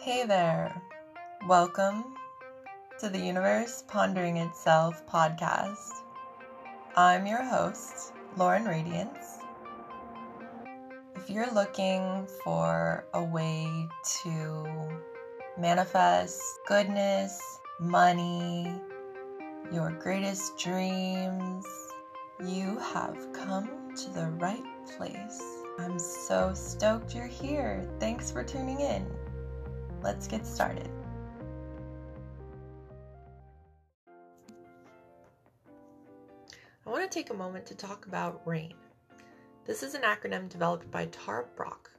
Hey 0.00 0.24
there. 0.24 0.80
Welcome 1.48 2.14
to 3.00 3.08
the 3.08 3.18
Universe 3.18 3.82
Pondering 3.88 4.36
Itself 4.36 5.04
podcast. 5.08 5.90
I'm 6.94 7.26
your 7.26 7.42
host, 7.42 8.12
Lauren 8.36 8.64
Radiance. 8.64 9.38
If 11.16 11.28
you're 11.28 11.52
looking 11.52 12.28
for 12.44 13.06
a 13.12 13.24
way 13.24 13.88
to 14.22 14.88
manifest 15.58 16.40
goodness, 16.68 17.42
money, 17.80 18.80
your 19.72 19.90
greatest 19.90 20.56
dreams, 20.58 21.66
you 22.46 22.78
have 22.78 23.18
come 23.32 23.96
to 23.96 24.10
the 24.10 24.28
right 24.38 24.62
place. 24.96 25.42
I'm 25.80 25.98
so 25.98 26.54
stoked 26.54 27.16
you're 27.16 27.26
here. 27.26 27.84
Thanks 27.98 28.30
for 28.30 28.44
tuning 28.44 28.80
in. 28.80 29.04
Let's 30.02 30.28
get 30.28 30.46
started. 30.46 30.88
I 36.86 36.90
want 36.90 37.02
to 37.02 37.18
take 37.18 37.30
a 37.30 37.34
moment 37.34 37.66
to 37.66 37.74
talk 37.74 38.06
about 38.06 38.40
RAIN. 38.46 38.74
This 39.66 39.82
is 39.82 39.94
an 39.94 40.02
acronym 40.02 40.48
developed 40.48 40.90
by 40.90 41.06
Tara 41.06 41.44
Brach, 41.56 41.90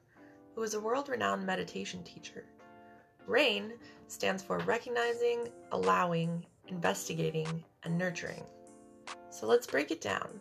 who 0.55 0.63
is 0.63 0.73
a 0.73 0.79
world 0.79 1.09
renowned 1.09 1.45
meditation 1.45 2.03
teacher. 2.03 2.45
RAIN 3.27 3.73
stands 4.07 4.41
for 4.41 4.57
Recognizing, 4.59 5.49
Allowing, 5.71 6.43
Investigating, 6.69 7.63
and 7.83 7.97
Nurturing. 7.97 8.43
So 9.29 9.45
let's 9.45 9.67
break 9.67 9.91
it 9.91 10.01
down. 10.01 10.39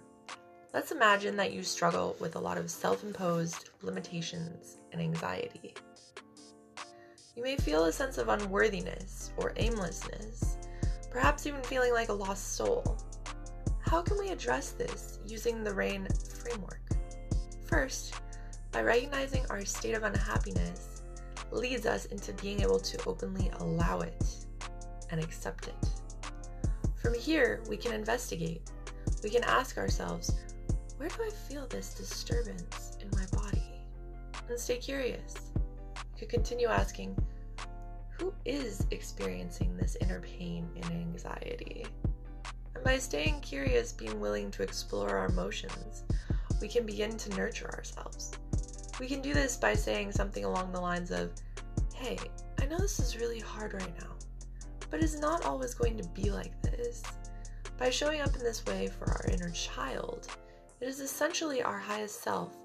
Let's 0.73 0.93
imagine 0.93 1.37
that 1.37 1.53
you 1.53 1.63
struggle 1.63 2.17
with 2.21 2.37
a 2.37 2.41
lot 2.41 2.57
of 2.57 2.71
self 2.71 3.05
imposed 3.05 3.71
limitations 3.83 4.79
and 4.93 5.01
anxiety. 5.01 5.75
You 7.39 7.45
may 7.45 7.55
feel 7.55 7.85
a 7.85 7.93
sense 7.93 8.19
of 8.19 8.31
unworthiness 8.31 9.31
or 9.37 9.53
aimlessness, 9.59 10.57
perhaps 11.09 11.47
even 11.47 11.63
feeling 11.63 11.93
like 11.93 12.09
a 12.09 12.13
lost 12.13 12.57
soul. 12.57 12.99
How 13.79 14.03
can 14.03 14.19
we 14.19 14.31
address 14.31 14.71
this 14.71 15.21
using 15.25 15.63
the 15.63 15.73
RAIN 15.73 16.09
framework? 16.43 16.81
First, 17.69 18.15
by 18.73 18.83
recognizing 18.83 19.47
our 19.51 19.65
state 19.65 19.95
of 19.95 20.03
unhappiness 20.03 21.03
leads 21.53 21.87
us 21.87 22.07
into 22.07 22.33
being 22.33 22.61
able 22.61 22.81
to 22.81 23.05
openly 23.07 23.53
allow 23.61 24.01
it 24.01 24.25
and 25.13 25.23
accept 25.23 25.69
it. 25.69 25.91
From 27.01 27.15
here, 27.15 27.63
we 27.69 27.77
can 27.77 27.93
investigate. 27.93 28.69
We 29.23 29.31
can 29.31 29.45
ask 29.45 29.79
ourselves, 29.79 30.37
where 30.97 31.09
do 31.09 31.23
I 31.23 31.31
feel 31.31 31.69
this 31.69 31.95
disturbance 31.95 32.99
in 33.01 33.09
my 33.17 33.27
body? 33.41 33.85
And 34.49 34.59
stay 34.59 34.79
curious. 34.79 35.35
You 35.95 36.27
could 36.27 36.31
continue 36.31 36.67
asking, 36.67 37.17
who 38.19 38.33
is 38.45 38.87
experiencing 38.91 39.77
this 39.77 39.97
inner 40.01 40.21
pain 40.21 40.69
and 40.77 40.85
anxiety? 40.87 41.87
And 42.75 42.85
by 42.85 42.99
staying 42.99 43.41
curious, 43.41 43.93
being 43.93 44.19
willing 44.21 44.51
to 44.53 44.63
explore 44.63 45.11
our 45.11 45.27
emotions, 45.27 46.03
we 46.61 46.69
can 46.69 46.85
begin 46.85 47.17
to 47.17 47.37
nurture 47.37 47.71
ourselves. 47.71 48.33
We 48.99 49.07
can 49.07 49.23
do 49.23 49.33
this 49.33 49.57
by 49.57 49.75
saying 49.75 50.13
something 50.13 50.45
along 50.45 50.73
the 50.73 50.81
lines 50.81 51.11
of, 51.11 51.31
Hey, 51.95 52.19
I 52.61 52.67
know 52.67 52.79
this 52.79 52.99
is 52.99 53.19
really 53.19 53.41
hard 53.41 53.75
right 53.75 54.01
now, 54.01 54.11
but 54.91 55.01
it's 55.03 55.19
not 55.19 55.45
always 55.45 55.75
going 55.75 55.97
to 55.97 56.09
be 56.09 56.31
like 56.31 56.61
this. 56.63 57.03
By 57.77 57.91
showing 57.91 58.21
up 58.21 58.35
in 58.35 58.43
this 58.43 58.67
way 58.67 58.89
for 58.89 59.11
our 59.11 59.27
inner 59.33 59.51
child, 59.51 60.27
it 60.81 60.89
is 60.89 61.01
essentially 61.01 61.63
our 61.63 61.79
highest 61.79 62.23
self 62.23 62.57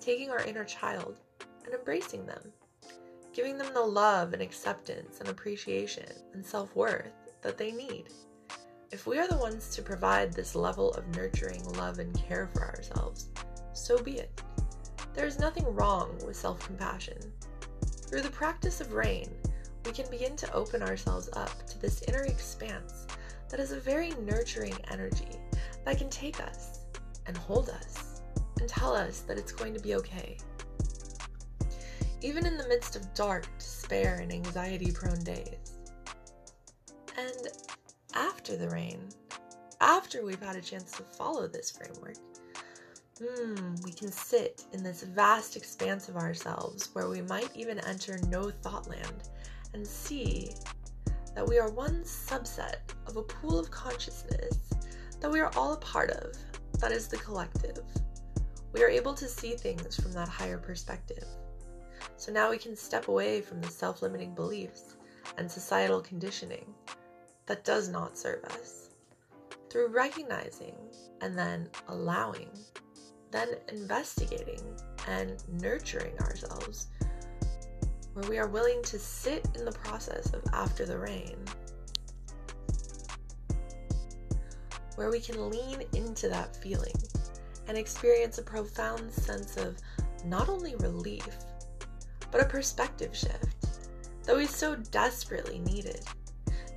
taking 0.00 0.30
our 0.30 0.44
inner 0.44 0.64
child 0.64 1.20
and 1.64 1.74
embracing 1.74 2.26
them, 2.26 2.52
giving 3.34 3.58
them 3.58 3.74
the 3.74 3.82
love 3.82 4.32
and 4.32 4.40
acceptance 4.40 5.18
and 5.18 5.28
appreciation 5.28 6.06
and 6.32 6.46
self 6.46 6.74
worth 6.76 7.12
that 7.42 7.58
they 7.58 7.72
need. 7.72 8.04
If 8.92 9.06
we 9.06 9.18
are 9.18 9.26
the 9.26 9.36
ones 9.36 9.74
to 9.74 9.82
provide 9.82 10.32
this 10.32 10.54
level 10.54 10.92
of 10.92 11.16
nurturing 11.16 11.64
love 11.72 11.98
and 11.98 12.14
care 12.14 12.48
for 12.54 12.62
ourselves, 12.62 13.30
so 13.72 14.00
be 14.00 14.18
it. 14.18 14.40
There 15.14 15.26
is 15.26 15.40
nothing 15.40 15.64
wrong 15.74 16.16
with 16.24 16.36
self 16.36 16.64
compassion. 16.64 17.18
Through 18.06 18.22
the 18.22 18.30
practice 18.30 18.80
of 18.80 18.92
RAIN, 18.92 19.28
we 19.84 19.90
can 19.90 20.08
begin 20.10 20.36
to 20.36 20.52
open 20.54 20.82
ourselves 20.82 21.28
up 21.32 21.66
to 21.66 21.78
this 21.80 22.02
inner 22.02 22.22
expanse 22.22 23.06
that 23.50 23.58
is 23.58 23.72
a 23.72 23.80
very 23.80 24.10
nurturing 24.22 24.76
energy 24.90 25.40
that 25.84 25.98
can 25.98 26.08
take 26.08 26.40
us 26.40 26.80
and 27.26 27.36
hold 27.36 27.68
us 27.68 28.22
and 28.60 28.68
tell 28.68 28.94
us 28.94 29.20
that 29.20 29.38
it's 29.38 29.52
going 29.52 29.74
to 29.74 29.80
be 29.80 29.96
okay. 29.96 30.38
Even 32.24 32.46
in 32.46 32.56
the 32.56 32.66
midst 32.68 32.96
of 32.96 33.12
dark, 33.12 33.46
despair, 33.58 34.20
and 34.22 34.32
anxiety 34.32 34.90
prone 34.90 35.22
days. 35.22 35.76
And 37.18 37.48
after 38.14 38.56
the 38.56 38.70
rain, 38.70 39.10
after 39.82 40.24
we've 40.24 40.42
had 40.42 40.56
a 40.56 40.62
chance 40.62 40.92
to 40.92 41.02
follow 41.02 41.46
this 41.46 41.70
framework, 41.70 42.16
hmm, 43.18 43.74
we 43.84 43.92
can 43.92 44.10
sit 44.10 44.64
in 44.72 44.82
this 44.82 45.02
vast 45.02 45.54
expanse 45.54 46.08
of 46.08 46.16
ourselves 46.16 46.88
where 46.94 47.10
we 47.10 47.20
might 47.20 47.54
even 47.54 47.78
enter 47.80 48.18
no 48.28 48.50
thought 48.50 48.88
land 48.88 49.28
and 49.74 49.86
see 49.86 50.54
that 51.34 51.46
we 51.46 51.58
are 51.58 51.70
one 51.70 52.04
subset 52.04 52.76
of 53.06 53.18
a 53.18 53.22
pool 53.22 53.58
of 53.58 53.70
consciousness 53.70 54.60
that 55.20 55.30
we 55.30 55.40
are 55.40 55.52
all 55.56 55.74
a 55.74 55.78
part 55.78 56.10
of, 56.12 56.34
that 56.80 56.90
is 56.90 57.06
the 57.06 57.18
collective. 57.18 57.84
We 58.72 58.82
are 58.82 58.88
able 58.88 59.12
to 59.12 59.28
see 59.28 59.56
things 59.56 59.94
from 59.94 60.12
that 60.12 60.28
higher 60.28 60.58
perspective. 60.58 61.26
So 62.16 62.32
now 62.32 62.50
we 62.50 62.58
can 62.58 62.76
step 62.76 63.08
away 63.08 63.40
from 63.40 63.60
the 63.60 63.68
self 63.68 64.02
limiting 64.02 64.34
beliefs 64.34 64.96
and 65.36 65.50
societal 65.50 66.00
conditioning 66.00 66.72
that 67.46 67.64
does 67.64 67.88
not 67.88 68.16
serve 68.16 68.44
us. 68.44 68.90
Through 69.70 69.88
recognizing 69.88 70.76
and 71.20 71.36
then 71.36 71.68
allowing, 71.88 72.48
then 73.30 73.48
investigating 73.68 74.62
and 75.08 75.42
nurturing 75.60 76.16
ourselves, 76.20 76.88
where 78.12 78.28
we 78.28 78.38
are 78.38 78.46
willing 78.46 78.82
to 78.84 78.98
sit 78.98 79.46
in 79.56 79.64
the 79.64 79.72
process 79.72 80.32
of 80.32 80.42
after 80.52 80.86
the 80.86 80.96
rain, 80.96 81.36
where 84.94 85.10
we 85.10 85.18
can 85.18 85.50
lean 85.50 85.82
into 85.94 86.28
that 86.28 86.54
feeling 86.56 86.94
and 87.66 87.76
experience 87.76 88.38
a 88.38 88.42
profound 88.42 89.10
sense 89.12 89.56
of 89.56 89.76
not 90.24 90.48
only 90.48 90.76
relief, 90.76 91.26
but 92.34 92.42
a 92.42 92.48
perspective 92.48 93.14
shift 93.14 93.88
that 94.24 94.36
we 94.36 94.44
so 94.44 94.74
desperately 94.90 95.60
needed 95.60 96.00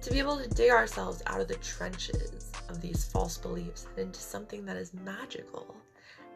to 0.03 0.11
be 0.11 0.19
able 0.19 0.37
to 0.37 0.47
dig 0.49 0.69
ourselves 0.69 1.23
out 1.25 1.41
of 1.41 1.47
the 1.47 1.55
trenches 1.55 2.51
of 2.69 2.79
these 2.79 3.05
false 3.05 3.39
beliefs 3.39 3.87
and 3.89 3.97
into 3.97 4.19
something 4.19 4.63
that 4.65 4.77
is 4.77 4.93
magical 5.03 5.75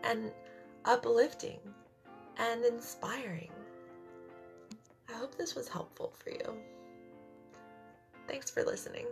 and 0.04 0.32
uplifting 0.86 1.60
and 2.40 2.66
inspiring. 2.66 3.52
I 5.08 5.14
hope 5.14 5.38
this 5.38 5.54
was 5.54 5.68
helpful 5.68 6.16
for 6.18 6.32
you. 6.32 6.58
Thanks 8.28 8.50
for 8.50 8.64
listening. 8.64 9.06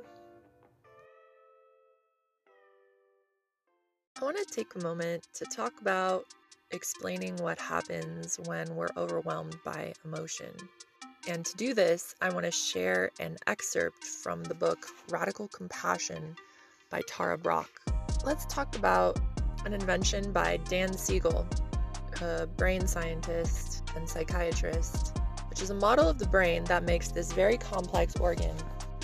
I 4.20 4.24
want 4.24 4.38
to 4.38 4.46
take 4.46 4.74
a 4.74 4.80
moment 4.80 5.28
to 5.36 5.46
talk 5.46 5.80
about 5.80 6.26
explaining 6.72 7.36
what 7.38 7.60
happens 7.60 8.40
when 8.46 8.76
we're 8.76 8.90
overwhelmed 8.96 9.58
by 9.64 9.94
emotion. 10.06 10.52
And 11.28 11.46
to 11.46 11.58
do 11.58 11.74
this, 11.74 12.16
I 12.22 12.30
want 12.30 12.46
to 12.46 12.52
share 12.52 13.12
an 13.20 13.38
excerpt 13.48 14.04
from 14.04 14.44
the 14.44 14.54
book 14.54 14.88
Radical 15.10 15.48
Compassion 15.50 16.36
by 16.90 17.02
Tara 17.08 17.38
Brach. 17.38 17.70
Let's 18.24 18.46
talk 18.46 18.76
about 18.76 19.20
an 19.66 19.74
invention 19.74 20.32
by 20.32 20.58
Dan 20.70 20.94
Siegel, 20.94 21.48
a 22.22 22.48
brain 22.48 22.88
scientist 22.88 23.84
and 23.96 24.08
psychiatrist, 24.08 25.18
which 25.50 25.62
is 25.62 25.70
a 25.70 25.76
model 25.76 26.08
of 26.08 26.20
the 26.20 26.28
brain 26.28 26.64
that 26.66 26.84
makes 26.84 27.10
this 27.12 27.34
very 27.34 27.58
complex 27.58 28.16
organ 28.16 28.56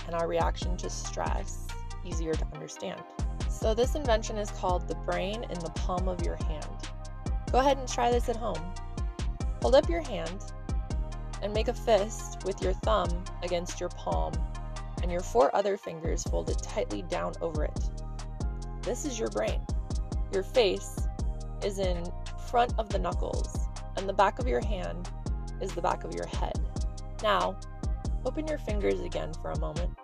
and 0.06 0.16
our 0.16 0.28
reaction 0.28 0.78
to 0.78 0.90
stress 0.90 1.68
easier 2.06 2.34
to 2.34 2.46
understand. 2.54 3.02
So, 3.50 3.74
this 3.74 3.96
invention 3.96 4.38
is 4.38 4.52
called 4.52 4.88
the 4.88 4.96
brain 4.96 5.44
in 5.44 5.60
the 5.60 5.72
palm 5.76 6.08
of 6.08 6.24
your 6.24 6.36
hand. 6.36 6.85
Go 7.56 7.62
ahead 7.62 7.78
and 7.78 7.88
try 7.88 8.12
this 8.12 8.28
at 8.28 8.36
home. 8.36 8.60
Hold 9.62 9.76
up 9.76 9.88
your 9.88 10.02
hand 10.02 10.52
and 11.42 11.54
make 11.54 11.70
a 11.70 11.74
fist 11.74 12.44
with 12.44 12.62
your 12.62 12.74
thumb 12.74 13.08
against 13.44 13.80
your 13.80 13.88
palm 13.88 14.34
and 15.02 15.10
your 15.10 15.22
four 15.22 15.56
other 15.56 15.78
fingers 15.78 16.24
folded 16.24 16.58
tightly 16.58 17.04
down 17.04 17.32
over 17.40 17.64
it. 17.64 17.80
This 18.82 19.06
is 19.06 19.18
your 19.18 19.30
brain. 19.30 19.62
Your 20.34 20.44
face 20.44 21.08
is 21.64 21.80
in 21.80 22.04
front 22.50 22.74
of 22.78 22.90
the 22.90 23.00
knuckles, 23.00 23.70
and 23.96 24.10
the 24.10 24.12
back 24.12 24.38
of 24.38 24.50
your 24.50 24.60
hand 24.60 25.10
is 25.62 25.72
the 25.72 25.82
back 25.82 26.04
of 26.04 26.14
your 26.14 26.28
head. 26.28 26.60
Now, 27.24 27.58
open 28.26 28.50
your 28.50 28.58
fingers 28.58 29.00
again 29.00 29.32
for 29.42 29.52
a 29.52 29.60
moment. 29.60 29.98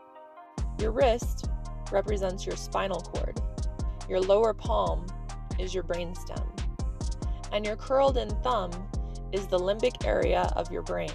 Your 0.80 0.92
wrist 0.92 1.50
represents 1.92 2.46
your 2.46 2.56
spinal 2.56 3.02
cord. 3.02 3.42
Your 4.08 4.22
lower 4.22 4.54
palm 4.54 5.06
is 5.60 5.74
your 5.74 5.84
brainstem. 5.84 6.61
And 7.52 7.66
your 7.66 7.76
curled 7.76 8.18
in 8.18 8.30
thumb 8.42 8.72
is 9.32 9.48
the 9.48 9.60
limbic 9.60 10.06
area 10.06 10.52
of 10.56 10.72
your 10.72 10.82
brain. 10.82 11.12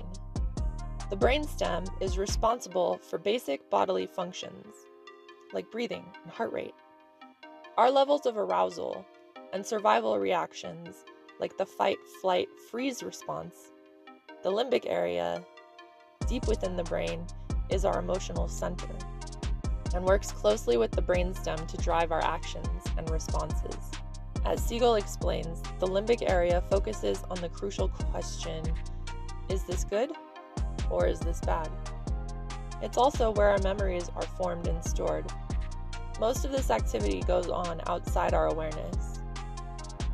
The 1.08 1.16
brainstem 1.16 1.86
is 2.02 2.18
responsible 2.18 2.98
for 2.98 3.18
basic 3.18 3.70
bodily 3.70 4.06
functions 4.06 4.74
like 5.52 5.70
breathing 5.70 6.04
and 6.22 6.32
heart 6.32 6.52
rate. 6.52 6.74
Our 7.76 7.90
levels 7.90 8.26
of 8.26 8.36
arousal 8.36 9.04
and 9.52 9.64
survival 9.64 10.18
reactions 10.18 11.04
like 11.38 11.56
the 11.56 11.66
fight, 11.66 11.98
flight, 12.20 12.48
freeze 12.70 13.02
response. 13.02 13.72
The 14.42 14.50
limbic 14.50 14.84
area, 14.86 15.44
deep 16.26 16.48
within 16.48 16.76
the 16.76 16.84
brain, 16.84 17.26
is 17.68 17.84
our 17.84 17.98
emotional 17.98 18.48
center 18.48 18.88
and 19.94 20.04
works 20.04 20.32
closely 20.32 20.76
with 20.76 20.90
the 20.90 21.02
brainstem 21.02 21.66
to 21.66 21.76
drive 21.78 22.12
our 22.12 22.22
actions 22.22 22.84
and 22.98 23.08
responses. 23.10 23.76
As 24.46 24.64
Siegel 24.64 24.94
explains, 24.94 25.60
the 25.80 25.88
limbic 25.88 26.22
area 26.30 26.62
focuses 26.70 27.20
on 27.28 27.40
the 27.40 27.48
crucial 27.48 27.88
question 27.88 28.62
is 29.48 29.64
this 29.64 29.82
good 29.82 30.12
or 30.88 31.08
is 31.08 31.18
this 31.18 31.40
bad? 31.40 31.68
It's 32.80 32.96
also 32.96 33.32
where 33.32 33.48
our 33.48 33.58
memories 33.58 34.08
are 34.14 34.22
formed 34.22 34.68
and 34.68 34.84
stored. 34.84 35.26
Most 36.20 36.44
of 36.44 36.52
this 36.52 36.70
activity 36.70 37.22
goes 37.22 37.48
on 37.48 37.80
outside 37.88 38.34
our 38.34 38.46
awareness. 38.46 39.18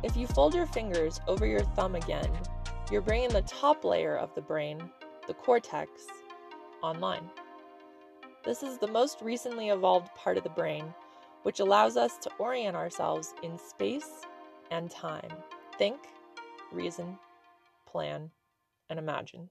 If 0.01 0.17
you 0.17 0.25
fold 0.25 0.55
your 0.55 0.65
fingers 0.65 1.21
over 1.27 1.45
your 1.45 1.63
thumb 1.75 1.93
again, 1.93 2.31
you're 2.91 3.01
bringing 3.01 3.29
the 3.29 3.43
top 3.43 3.85
layer 3.85 4.17
of 4.17 4.33
the 4.33 4.41
brain, 4.41 4.81
the 5.27 5.35
cortex, 5.35 5.91
online. 6.81 7.29
This 8.43 8.63
is 8.63 8.79
the 8.79 8.87
most 8.87 9.21
recently 9.21 9.69
evolved 9.69 10.09
part 10.15 10.37
of 10.37 10.43
the 10.43 10.49
brain, 10.49 10.91
which 11.43 11.59
allows 11.59 11.97
us 11.97 12.17
to 12.19 12.31
orient 12.39 12.75
ourselves 12.75 13.33
in 13.43 13.57
space 13.57 14.25
and 14.71 14.89
time. 14.89 15.31
Think, 15.77 15.99
reason, 16.71 17.17
plan, 17.85 18.31
and 18.89 18.97
imagine. 18.97 19.49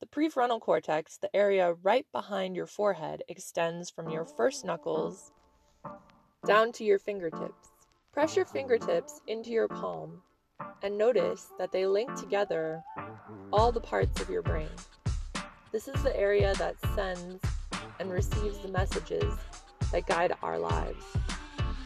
The 0.00 0.06
prefrontal 0.06 0.60
cortex, 0.60 1.16
the 1.16 1.34
area 1.34 1.74
right 1.82 2.06
behind 2.12 2.56
your 2.56 2.66
forehead, 2.66 3.22
extends 3.28 3.90
from 3.90 4.10
your 4.10 4.24
first 4.24 4.64
knuckles 4.64 5.32
down 6.46 6.72
to 6.72 6.84
your 6.84 6.98
fingertips. 6.98 7.70
Press 8.12 8.36
your 8.36 8.44
fingertips 8.44 9.20
into 9.26 9.50
your 9.50 9.66
palm 9.66 10.22
and 10.82 10.98
notice 10.98 11.48
that 11.58 11.72
they 11.72 11.86
link 11.86 12.14
together 12.14 12.82
all 13.52 13.72
the 13.72 13.80
parts 13.80 14.20
of 14.20 14.28
your 14.28 14.42
brain. 14.42 14.68
This 15.72 15.88
is 15.88 16.00
the 16.02 16.16
area 16.16 16.54
that 16.58 16.76
sends 16.94 17.42
and 17.98 18.10
receives 18.10 18.58
the 18.58 18.68
messages 18.68 19.34
that 19.94 20.06
guide 20.08 20.34
our 20.42 20.58
lives. 20.58 21.04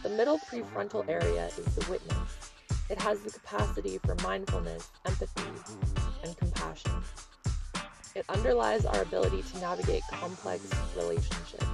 The 0.02 0.08
middle 0.08 0.38
prefrontal 0.38 1.06
area 1.10 1.48
is 1.58 1.74
the 1.74 1.90
witness. 1.90 2.52
It 2.88 2.98
has 3.02 3.20
the 3.20 3.30
capacity 3.30 3.98
for 3.98 4.14
mindfulness, 4.22 4.88
empathy, 5.04 5.42
and 6.24 6.34
compassion. 6.38 6.92
It 8.14 8.24
underlies 8.30 8.86
our 8.86 9.02
ability 9.02 9.42
to 9.42 9.58
navigate 9.58 10.02
complex 10.10 10.62
relationships, 10.96 11.66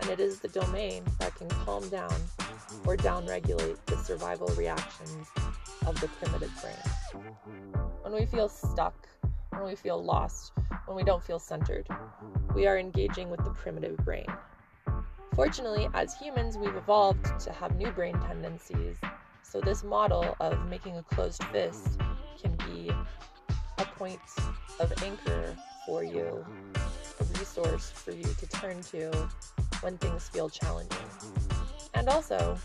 and 0.00 0.08
it 0.08 0.18
is 0.18 0.40
the 0.40 0.48
domain 0.48 1.04
that 1.18 1.34
can 1.34 1.50
calm 1.66 1.86
down 1.90 2.14
or 2.86 2.96
downregulate 2.96 3.76
the 3.84 3.98
survival 3.98 4.48
reactions 4.56 5.28
of 5.86 6.00
the 6.00 6.08
primitive 6.08 6.58
brain. 6.62 7.22
When 8.00 8.14
we 8.14 8.24
feel 8.24 8.48
stuck, 8.48 9.06
when 9.50 9.64
we 9.64 9.74
feel 9.74 10.02
lost, 10.02 10.52
when 10.86 10.96
we 10.96 11.02
don't 11.02 11.22
feel 11.22 11.38
centered, 11.38 11.86
we 12.54 12.66
are 12.66 12.78
engaging 12.78 13.28
with 13.28 13.44
the 13.44 13.50
primitive 13.50 13.98
brain. 13.98 14.24
Fortunately, 15.34 15.88
as 15.94 16.14
humans, 16.14 16.58
we've 16.58 16.74
evolved 16.74 17.38
to 17.40 17.52
have 17.52 17.76
new 17.76 17.90
brain 17.92 18.18
tendencies, 18.20 18.98
so 19.42 19.60
this 19.60 19.82
model 19.82 20.36
of 20.40 20.68
making 20.68 20.96
a 20.96 21.02
closed 21.02 21.42
fist 21.44 21.98
can 22.40 22.56
be 22.56 22.90
a 23.78 23.84
point 23.84 24.20
of 24.78 24.92
anchor 25.02 25.56
for 25.86 26.04
you, 26.04 26.44
a 27.20 27.24
resource 27.38 27.90
for 27.90 28.12
you 28.12 28.24
to 28.24 28.46
turn 28.48 28.82
to 28.82 29.10
when 29.80 29.96
things 29.98 30.28
feel 30.28 30.48
challenging. 30.48 30.98
And 31.94 32.08
also, 32.08 32.58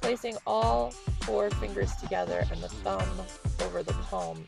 placing 0.00 0.36
all 0.46 0.90
four 1.22 1.50
fingers 1.50 1.94
together 1.96 2.44
and 2.50 2.62
the 2.62 2.68
thumb 2.68 3.08
over 3.62 3.82
the 3.82 3.94
palm 3.94 4.44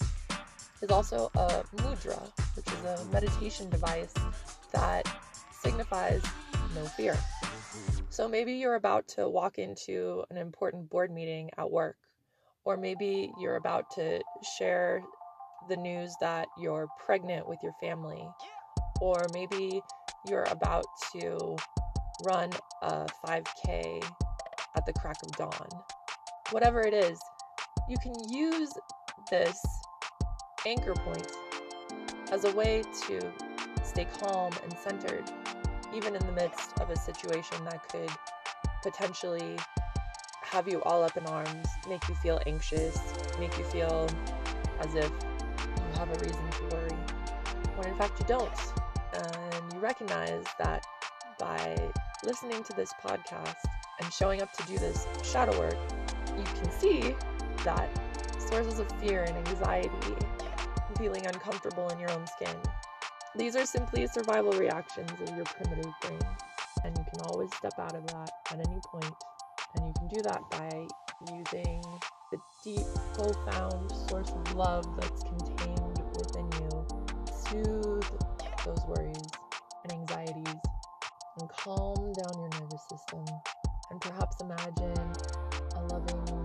is 0.82 0.90
also 0.90 1.30
a 1.34 1.64
mudra, 1.76 2.20
which 2.54 2.66
is 2.66 2.84
a 2.84 3.04
meditation 3.12 3.70
device 3.70 4.12
that 4.72 5.08
signifies 5.50 6.22
no 6.74 6.84
fear. 6.84 7.16
So 8.16 8.26
maybe 8.26 8.54
you're 8.54 8.76
about 8.76 9.08
to 9.08 9.28
walk 9.28 9.58
into 9.58 10.24
an 10.30 10.38
important 10.38 10.88
board 10.88 11.10
meeting 11.10 11.50
at 11.58 11.70
work, 11.70 11.98
or 12.64 12.78
maybe 12.78 13.30
you're 13.38 13.56
about 13.56 13.90
to 13.96 14.22
share 14.56 15.02
the 15.68 15.76
news 15.76 16.14
that 16.22 16.48
you're 16.58 16.86
pregnant 17.04 17.46
with 17.46 17.58
your 17.62 17.74
family, 17.78 18.26
or 19.02 19.26
maybe 19.34 19.82
you're 20.26 20.46
about 20.50 20.86
to 21.12 21.58
run 22.24 22.48
a 22.80 23.06
5K 23.22 24.02
at 24.74 24.86
the 24.86 24.94
crack 24.94 25.18
of 25.22 25.32
dawn. 25.32 25.68
Whatever 26.52 26.80
it 26.80 26.94
is, 26.94 27.18
you 27.86 27.98
can 28.02 28.14
use 28.30 28.72
this 29.30 29.60
anchor 30.66 30.94
point 30.94 31.30
as 32.32 32.46
a 32.46 32.52
way 32.52 32.82
to 33.08 33.20
stay 33.84 34.06
calm 34.22 34.54
and 34.62 34.72
centered, 34.78 35.30
even 35.96 36.14
in 36.14 36.26
the 36.26 36.32
midst 36.32 36.78
of 36.78 36.90
a 36.90 36.96
situation 36.96 37.56
that 37.64 37.88
could 37.88 38.10
potentially 38.82 39.56
have 40.42 40.68
you 40.68 40.82
all 40.82 41.02
up 41.02 41.16
in 41.16 41.24
arms, 41.24 41.66
make 41.88 42.06
you 42.06 42.14
feel 42.16 42.38
anxious, 42.46 43.00
make 43.40 43.56
you 43.56 43.64
feel 43.64 44.06
as 44.78 44.94
if 44.94 45.10
you 45.10 45.98
have 45.98 46.10
a 46.10 46.18
reason 46.20 46.50
to 46.50 46.76
worry, 46.76 46.98
when 47.76 47.88
in 47.88 47.96
fact 47.96 48.20
you 48.20 48.26
don't. 48.26 48.52
And 49.14 49.72
you 49.72 49.78
recognize 49.78 50.44
that 50.58 50.84
by 51.38 51.90
listening 52.22 52.62
to 52.64 52.74
this 52.74 52.92
podcast 53.02 53.56
and 54.02 54.12
showing 54.12 54.42
up 54.42 54.52
to 54.52 54.66
do 54.66 54.76
this 54.76 55.06
shadow 55.24 55.58
work, 55.58 55.78
you 56.36 56.44
can 56.44 56.70
see 56.72 57.16
that 57.64 57.88
sources 58.38 58.78
of 58.78 58.86
fear 59.00 59.22
and 59.22 59.48
anxiety, 59.48 60.14
feeling 60.98 61.26
uncomfortable 61.26 61.88
in 61.88 61.98
your 61.98 62.10
own 62.10 62.26
skin, 62.26 62.54
these 63.36 63.54
are 63.56 63.66
simply 63.66 64.06
survival 64.06 64.52
reactions 64.52 65.10
of 65.20 65.36
your 65.36 65.44
primitive 65.44 65.92
brain, 66.00 66.20
and 66.84 66.96
you 66.96 67.04
can 67.04 67.20
always 67.26 67.54
step 67.54 67.74
out 67.78 67.94
of 67.94 68.06
that 68.08 68.30
at 68.50 68.66
any 68.66 68.80
point. 68.84 69.14
and 69.74 69.86
you 69.86 69.92
can 69.98 70.08
do 70.08 70.22
that 70.22 70.40
by 70.50 70.86
using 71.30 71.82
the 72.32 72.38
deep, 72.64 72.86
profound 73.14 73.90
source 74.08 74.30
of 74.30 74.54
love 74.54 74.84
that's 74.98 75.22
contained 75.22 76.02
within 76.16 76.48
you. 76.60 76.86
Soothe 77.30 78.04
those 78.64 78.80
worries 78.86 79.28
and 79.84 79.92
anxieties 79.92 80.56
and 81.38 81.48
calm 81.50 81.94
down 81.94 82.40
your 82.40 82.48
nervous 82.60 82.82
system, 82.88 83.24
and 83.90 84.00
perhaps 84.00 84.40
imagine 84.40 85.12
a 85.76 85.80
loving 85.92 86.44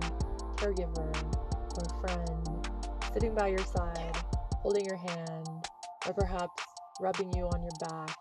caregiver 0.56 1.10
or 1.78 2.00
friend 2.00 2.68
sitting 3.12 3.34
by 3.34 3.48
your 3.48 3.64
side, 3.64 4.16
holding 4.62 4.84
your 4.84 4.96
hand, 4.96 5.48
or 6.06 6.12
perhaps 6.12 6.62
rubbing 7.00 7.32
you 7.34 7.48
on 7.48 7.62
your 7.62 7.72
back. 7.80 8.16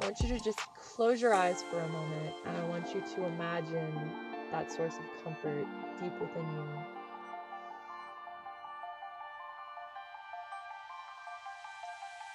I 0.00 0.06
want 0.06 0.20
you 0.20 0.28
to 0.28 0.40
just 0.42 0.58
close 0.74 1.20
your 1.20 1.34
eyes 1.34 1.62
for 1.70 1.80
a 1.80 1.88
moment 1.88 2.34
and 2.46 2.56
I 2.56 2.64
want 2.64 2.94
you 2.94 3.02
to 3.14 3.24
imagine 3.26 4.10
that 4.50 4.72
source 4.72 4.94
of 4.96 5.24
comfort 5.24 5.66
deep 6.00 6.12
within 6.20 6.46
you. 6.52 6.64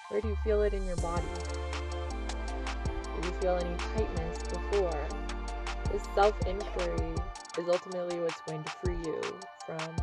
Where 0.10 0.22
do 0.22 0.30
you 0.30 0.38
feel 0.44 0.62
it 0.62 0.74
in 0.74 0.86
your 0.86 0.96
body? 0.98 1.26
Did 3.16 3.26
you 3.26 3.32
feel 3.42 3.58
any 3.58 3.76
tightness 3.96 4.38
before? 4.44 5.08
This 5.92 6.04
self 6.16 6.40
inquiry 6.48 7.16
is 7.58 7.68
ultimately 7.68 8.20
what's 8.20 8.42
going 8.42 8.64
to 8.64 8.72
free 8.84 8.98
you 9.04 9.22
from 9.66 9.96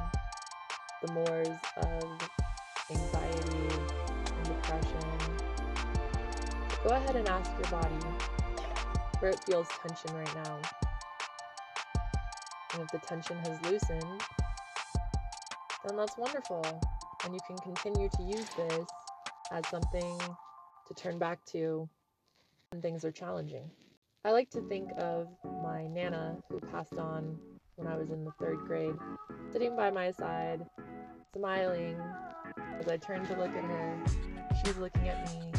the 1.02 1.12
moors 1.12 1.48
of 1.76 2.30
anxiety 2.90 3.68
and 4.36 4.44
depression 4.44 5.13
Go 6.84 6.90
ahead 6.90 7.16
and 7.16 7.26
ask 7.30 7.50
your 7.52 7.80
body 7.80 7.94
where 9.20 9.30
it 9.30 9.42
feels 9.44 9.66
tension 9.68 10.14
right 10.14 10.34
now. 10.44 10.60
And 12.74 12.82
if 12.82 12.88
the 12.88 12.98
tension 12.98 13.38
has 13.38 13.58
loosened, 13.62 14.20
then 15.86 15.96
that's 15.96 16.18
wonderful. 16.18 16.62
And 17.24 17.32
you 17.32 17.40
can 17.46 17.56
continue 17.56 18.10
to 18.10 18.22
use 18.22 18.46
this 18.50 18.86
as 19.50 19.66
something 19.68 20.20
to 20.86 20.94
turn 20.94 21.18
back 21.18 21.42
to 21.52 21.88
when 22.70 22.82
things 22.82 23.02
are 23.02 23.12
challenging. 23.12 23.70
I 24.26 24.32
like 24.32 24.50
to 24.50 24.60
think 24.68 24.90
of 24.98 25.28
my 25.62 25.86
Nana, 25.86 26.36
who 26.50 26.60
passed 26.60 26.98
on 26.98 27.38
when 27.76 27.88
I 27.88 27.96
was 27.96 28.10
in 28.10 28.26
the 28.26 28.32
third 28.32 28.58
grade, 28.66 28.94
sitting 29.50 29.74
by 29.74 29.90
my 29.90 30.10
side, 30.10 30.66
smiling 31.34 31.96
as 32.78 32.88
I 32.88 32.98
turned 32.98 33.26
to 33.28 33.38
look 33.38 33.56
at 33.56 33.64
her. 33.64 34.04
She's 34.62 34.76
looking 34.76 35.08
at 35.08 35.32
me, 35.32 35.50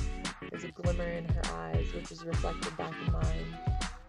there's 0.55 0.71
a 0.71 0.81
glimmer 0.81 1.03
in 1.03 1.25
her 1.25 1.41
eyes, 1.53 1.85
which 1.93 2.09
is 2.13 2.23
reflected 2.23 2.77
back 2.77 2.93
in 3.05 3.11
mine. 3.11 3.57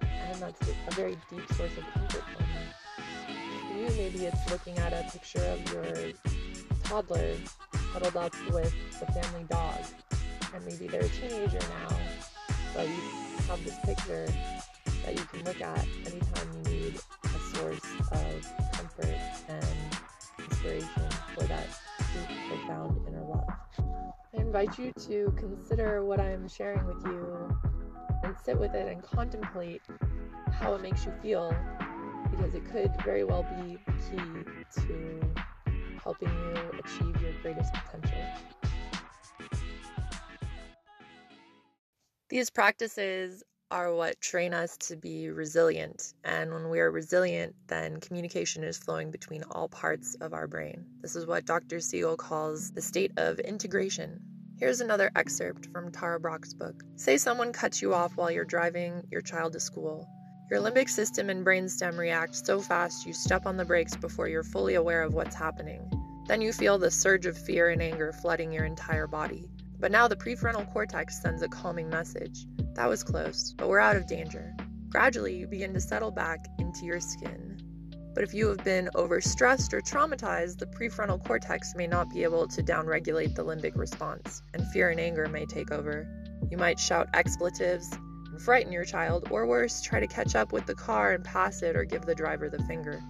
And 0.01 0.41
that's 0.41 0.61
a 0.61 0.95
very 0.95 1.17
deep 1.29 1.53
source 1.55 1.77
of 1.77 1.85
comfort 1.93 2.23
for 2.23 2.43
me. 2.43 3.33
For 3.69 3.79
you, 3.79 3.89
maybe 3.97 4.27
it's 4.27 4.49
looking 4.49 4.79
at 4.79 4.93
a 4.93 5.11
picture 5.11 5.45
of 5.45 5.73
your 5.73 6.13
toddler 6.85 7.35
huddled 7.73 8.17
up 8.17 8.33
with 8.53 8.73
the 9.01 9.07
family 9.07 9.45
dog. 9.51 9.81
and 10.55 10.65
maybe 10.65 10.87
they're 10.87 11.01
a 11.01 11.09
teenager 11.09 11.59
now, 11.59 11.97
but 12.75 12.87
you 12.87 12.95
have 13.49 13.65
this 13.65 13.77
picture 13.85 14.29
that 15.05 15.19
you 15.19 15.25
can 15.25 15.45
look 15.45 15.61
at 15.61 15.85
anytime 16.07 16.63
you 16.65 16.71
need 16.71 16.95
a 17.25 17.57
source 17.57 17.81
of 18.13 18.66
invite 24.57 24.79
you 24.79 24.91
to 24.93 25.35
consider 25.37 26.03
what 26.03 26.19
I'm 26.19 26.49
sharing 26.49 26.87
with 26.87 27.05
you 27.05 27.59
and 28.25 28.35
sit 28.43 28.59
with 28.59 28.73
it 28.73 28.91
and 28.91 29.03
contemplate 29.03 29.83
how 30.51 30.73
it 30.73 30.81
makes 30.81 31.05
you 31.05 31.13
feel 31.21 31.55
because 32.31 32.55
it 32.55 32.65
could 32.65 32.91
very 33.05 33.23
well 33.23 33.43
be 33.43 33.77
key 34.09 34.17
to 34.81 35.21
helping 36.03 36.31
you 36.31 36.81
achieve 36.83 37.21
your 37.21 37.33
greatest 37.43 37.71
potential. 37.75 38.19
These 42.31 42.49
practices 42.49 43.43
are 43.71 43.93
what 43.93 44.19
train 44.23 44.55
us 44.55 44.79
to 44.79 44.97
be 44.97 45.29
resilient. 45.29 46.15
And 46.25 46.55
when 46.55 46.71
we 46.71 46.81
are 46.81 46.91
resilient, 46.91 47.55
then 47.67 48.01
communication 48.01 48.65
is 48.65 48.79
flowing 48.79 49.11
between 49.11 49.43
all 49.51 49.69
parts 49.69 50.17
of 50.23 50.33
our 50.33 50.47
brain. 50.47 50.87
This 51.03 51.15
is 51.15 51.27
what 51.27 51.45
Dr. 51.45 51.79
Siegel 51.81 52.17
calls 52.17 52.71
the 52.73 52.81
state 52.81 53.13
of 53.19 53.39
integration. 53.41 54.23
Here's 54.59 54.81
another 54.81 55.11
excerpt 55.15 55.67
from 55.67 55.93
Tara 55.93 56.19
Brach's 56.19 56.55
book. 56.55 56.83
Say 56.97 57.19
someone 57.19 57.53
cuts 57.53 57.83
you 57.83 57.93
off 57.93 58.17
while 58.17 58.31
you're 58.31 58.47
driving 58.47 59.03
your 59.11 59.21
child 59.21 59.53
to 59.53 59.61
school. 59.61 60.09
Your 60.51 60.61
limbic 60.61 60.89
system 60.89 61.29
and 61.29 61.45
brainstem 61.45 61.99
react 61.99 62.35
so 62.35 62.63
fast 62.63 63.05
you 63.05 63.13
step 63.13 63.45
on 63.45 63.59
the 63.59 63.67
brakes 63.67 63.95
before 63.97 64.29
you're 64.29 64.43
fully 64.43 64.77
aware 64.77 65.03
of 65.03 65.13
what's 65.13 65.35
happening. 65.35 65.83
Then 66.27 66.41
you 66.41 66.55
feel 66.55 66.79
the 66.79 66.91
surge 66.91 67.27
of 67.27 67.37
fear 67.37 67.69
and 67.69 67.83
anger 67.83 68.15
flooding 68.15 68.51
your 68.51 68.65
entire 68.65 69.07
body. 69.07 69.47
But 69.79 69.93
now 69.93 70.09
the 70.09 70.17
prefrontal 70.17 70.73
cortex 70.73 71.21
sends 71.21 71.43
a 71.43 71.49
calming 71.49 71.91
message. 71.91 72.47
That 72.77 72.89
was 72.89 73.05
close, 73.05 73.53
but 73.59 73.69
we're 73.69 73.79
out 73.79 73.97
of 73.97 74.07
danger. 74.07 74.57
Gradually, 74.89 75.37
you 75.37 75.47
begin 75.47 75.75
to 75.75 75.81
settle 75.83 76.11
back 76.11 76.47
into 76.59 76.87
your 76.87 77.01
skin. 77.01 77.56
But 78.17 78.25
if 78.25 78.33
you 78.33 78.49
have 78.49 78.65
been 78.65 78.89
overstressed 78.95 79.75
or 79.75 79.83
traumatized, 79.83 80.59
the 80.59 80.65
prefrontal 80.65 81.23
cortex 81.23 81.75
may 81.77 81.87
not 81.87 82.09
be 82.09 82.23
able 82.23 82.49
to 82.49 82.63
downregulate 82.63 83.35
the 83.35 83.45
limbic 83.45 83.77
response, 83.77 84.43
and 84.55 84.67
fear 84.69 84.89
and 84.89 84.99
anger 84.99 85.29
may 85.29 85.45
take 85.45 85.71
over. 85.71 86.09
You 86.51 86.57
might 86.57 86.81
shout 86.81 87.11
expletives 87.13 87.93
and 87.93 88.41
frighten 88.41 88.73
your 88.73 88.87
child, 88.87 89.29
or 89.31 89.47
worse, 89.47 89.83
try 89.83 90.01
to 90.01 90.07
catch 90.07 90.35
up 90.35 90.51
with 90.51 90.65
the 90.65 90.75
car 90.75 91.13
and 91.13 91.23
pass 91.23 91.61
it 91.61 91.77
or 91.77 91.85
give 91.85 92.07
the 92.07 92.15
driver 92.15 92.49
the 92.49 92.63
finger. 92.63 93.03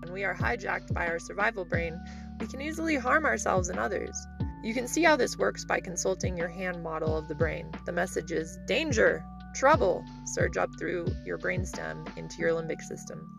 When 0.00 0.14
we 0.14 0.24
are 0.24 0.34
hijacked 0.34 0.94
by 0.94 1.08
our 1.08 1.18
survival 1.18 1.66
brain, 1.66 2.00
we 2.40 2.46
can 2.46 2.62
easily 2.62 2.96
harm 2.96 3.26
ourselves 3.26 3.68
and 3.68 3.78
others. 3.78 4.16
You 4.62 4.72
can 4.72 4.88
see 4.88 5.02
how 5.02 5.16
this 5.16 5.36
works 5.36 5.66
by 5.66 5.80
consulting 5.80 6.38
your 6.38 6.48
hand 6.48 6.82
model 6.82 7.18
of 7.18 7.28
the 7.28 7.34
brain. 7.34 7.70
The 7.84 7.92
messages 7.92 8.58
danger, 8.66 9.22
trouble 9.54 10.02
surge 10.24 10.56
up 10.56 10.70
through 10.78 11.08
your 11.26 11.36
brainstem 11.36 12.16
into 12.16 12.38
your 12.38 12.52
limbic 12.52 12.80
system. 12.80 13.33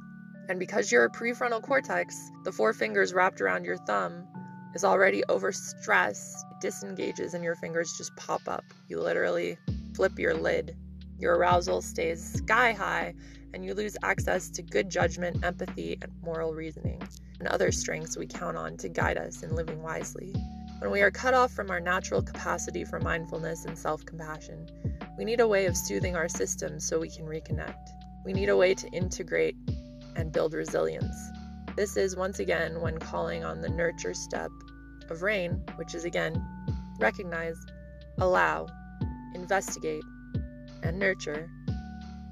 And 0.48 0.60
because 0.60 0.92
your 0.92 1.10
prefrontal 1.10 1.62
cortex, 1.62 2.32
the 2.44 2.52
four 2.52 2.74
fingers 2.74 3.14
wrapped 3.14 3.42
around 3.42 3.66
your 3.66 3.78
thumb, 3.78 4.28
is 4.76 4.84
already 4.84 5.24
overstressed, 5.30 6.36
it 6.52 6.62
disengages 6.62 7.34
and 7.34 7.44
your 7.44 7.56
fingers 7.56 7.98
just 7.98 8.16
pop 8.18 8.42
up. 8.48 8.66
You 8.90 9.00
literally 9.00 9.58
flip 9.96 10.20
your 10.20 10.34
lid. 10.34 10.76
Your 11.18 11.38
arousal 11.38 11.82
stays 11.82 12.22
sky 12.34 12.74
high, 12.74 13.14
and 13.54 13.64
you 13.64 13.74
lose 13.74 13.96
access 14.04 14.50
to 14.50 14.62
good 14.62 14.90
judgment, 14.90 15.46
empathy, 15.46 15.98
and 16.02 16.12
moral 16.22 16.54
reasoning, 16.54 17.02
and 17.40 17.48
other 17.48 17.72
strengths 17.72 18.18
we 18.18 18.28
count 18.28 18.58
on 18.58 18.76
to 18.78 18.90
guide 18.90 19.18
us 19.18 19.42
in 19.42 19.56
living 19.56 19.82
wisely. 19.82 20.36
When 20.80 20.92
we 20.92 21.02
are 21.02 21.12
cut 21.12 21.34
off 21.34 21.54
from 21.54 21.72
our 21.72 21.80
natural 21.80 22.22
capacity 22.22 22.84
for 22.84 23.00
mindfulness 23.00 23.64
and 23.64 23.78
self 23.78 24.06
compassion, 24.06 24.68
we 25.18 25.24
need 25.24 25.40
a 25.40 25.48
way 25.48 25.68
of 25.68 25.78
soothing 25.78 26.18
our 26.18 26.28
system 26.28 26.82
so 26.82 27.00
we 27.00 27.10
can 27.10 27.26
reconnect. 27.26 27.88
We 28.26 28.34
need 28.34 28.50
a 28.50 28.58
way 28.58 28.74
to 28.76 28.90
integrate 28.90 29.56
and 30.16 30.32
build 30.32 30.54
resilience. 30.54 31.16
This 31.76 31.98
is 31.98 32.16
once 32.16 32.40
again 32.40 32.80
when 32.80 32.98
calling 32.98 33.44
on 33.44 33.62
the 33.62 33.70
nurture 33.70 34.14
step 34.14 34.52
of 35.10 35.22
rain, 35.22 35.64
which 35.76 35.94
is 35.94 36.06
again 36.06 36.42
recognize, 37.00 37.58
allow, 38.20 38.68
investigate, 39.34 40.04
and 40.84 40.98
nurture, 40.98 41.50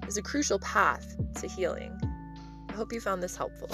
is 0.08 0.18
a 0.18 0.22
crucial 0.22 0.60
path 0.60 1.16
to 1.36 1.48
healing. 1.48 1.92
I 2.70 2.74
hope 2.74 2.94
you 2.94 3.02
found 3.02 3.22
this 3.22 3.36
helpful. 3.36 3.70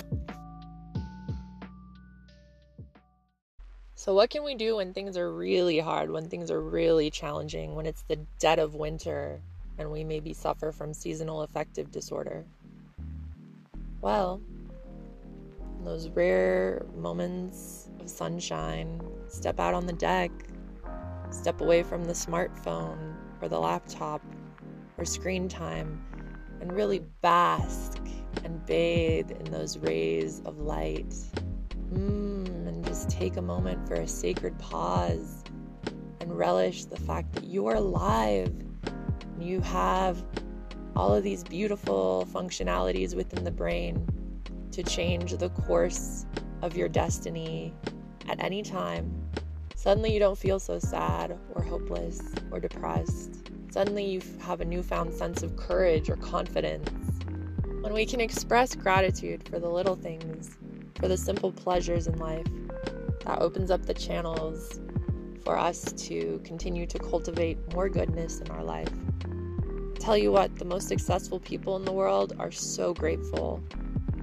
So, 3.95 4.13
what 4.13 4.29
can 4.29 4.43
we 4.43 4.55
do 4.55 4.77
when 4.77 4.93
things 4.93 5.17
are 5.17 5.31
really 5.31 5.77
hard, 5.77 6.09
when 6.09 6.29
things 6.29 6.49
are 6.49 6.61
really 6.61 7.11
challenging, 7.11 7.75
when 7.75 7.85
it's 7.85 8.03
the 8.03 8.15
dead 8.39 8.57
of 8.57 8.73
winter 8.73 9.41
and 9.77 9.91
we 9.91 10.03
maybe 10.03 10.33
suffer 10.33 10.71
from 10.71 10.93
seasonal 10.93 11.41
affective 11.41 11.91
disorder? 11.91 12.45
Well, 14.01 14.41
those 15.83 16.09
rare 16.09 16.85
moments 16.95 17.89
of 17.99 18.09
sunshine, 18.09 19.01
step 19.27 19.59
out 19.59 19.73
on 19.73 19.85
the 19.85 19.93
deck, 19.93 20.31
step 21.31 21.61
away 21.61 21.83
from 21.83 22.05
the 22.05 22.13
smartphone 22.13 23.15
or 23.41 23.47
the 23.47 23.59
laptop 23.59 24.21
or 24.97 25.05
screen 25.05 25.47
time, 25.47 26.03
and 26.61 26.71
really 26.71 26.99
bask 27.21 27.97
and 28.43 28.65
bathe 28.65 29.31
in 29.31 29.45
those 29.51 29.77
rays 29.77 30.41
of 30.45 30.59
light. 30.59 31.13
Mm 31.93 32.39
and 32.69 32.87
just 32.87 33.09
take 33.09 33.35
a 33.35 33.41
moment 33.41 33.85
for 33.87 33.95
a 33.95 34.07
sacred 34.07 34.57
pause 34.57 35.43
and 36.21 36.37
relish 36.37 36.85
the 36.85 36.95
fact 36.95 37.33
that 37.33 37.43
you're 37.43 37.73
alive. 37.73 38.53
You 39.37 39.59
have 39.59 40.23
all 40.99 41.15
of 41.15 41.23
these 41.23 41.45
beautiful 41.45 42.27
functionalities 42.29 43.15
within 43.15 43.45
the 43.45 43.51
brain 43.51 44.05
to 44.69 44.83
change 44.83 45.31
the 45.37 45.47
course 45.51 46.25
of 46.61 46.75
your 46.75 46.89
destiny 46.89 47.73
at 48.27 48.37
any 48.43 48.61
time. 48.61 49.09
Suddenly, 49.75 50.13
you 50.13 50.19
don't 50.19 50.37
feel 50.37 50.59
so 50.59 50.77
sad 50.77 51.39
or 51.55 51.63
hopeless 51.63 52.21
or 52.51 52.59
depressed. 52.59 53.49
Suddenly, 53.71 54.07
you 54.07 54.21
have 54.41 54.59
a 54.59 54.65
newfound 54.65 55.13
sense 55.13 55.41
of 55.41 55.55
courage 55.55 56.09
or 56.09 56.17
confidence. 56.17 56.89
When 57.79 57.93
we 57.93 58.05
can 58.05 58.19
express 58.19 58.75
gratitude 58.75 59.47
for 59.47 59.57
the 59.57 59.69
little 59.69 59.95
things, 59.95 60.57
for 60.95 61.07
the 61.07 61.15
simple 61.15 61.53
pleasures 61.53 62.07
in 62.07 62.17
life, 62.17 62.45
that 63.25 63.39
opens 63.39 63.71
up 63.71 63.85
the 63.85 63.93
channels 63.93 64.81
for 65.45 65.57
us 65.57 65.93
to 65.93 66.41
continue 66.43 66.85
to 66.87 66.99
cultivate 66.99 67.57
more 67.73 67.87
goodness 67.87 68.41
in 68.41 68.51
our 68.51 68.65
life. 68.65 68.91
Tell 69.99 70.17
you 70.17 70.31
what, 70.31 70.55
the 70.55 70.65
most 70.65 70.87
successful 70.87 71.39
people 71.39 71.75
in 71.75 71.83
the 71.83 71.91
world 71.91 72.33
are 72.39 72.51
so 72.51 72.93
grateful 72.93 73.61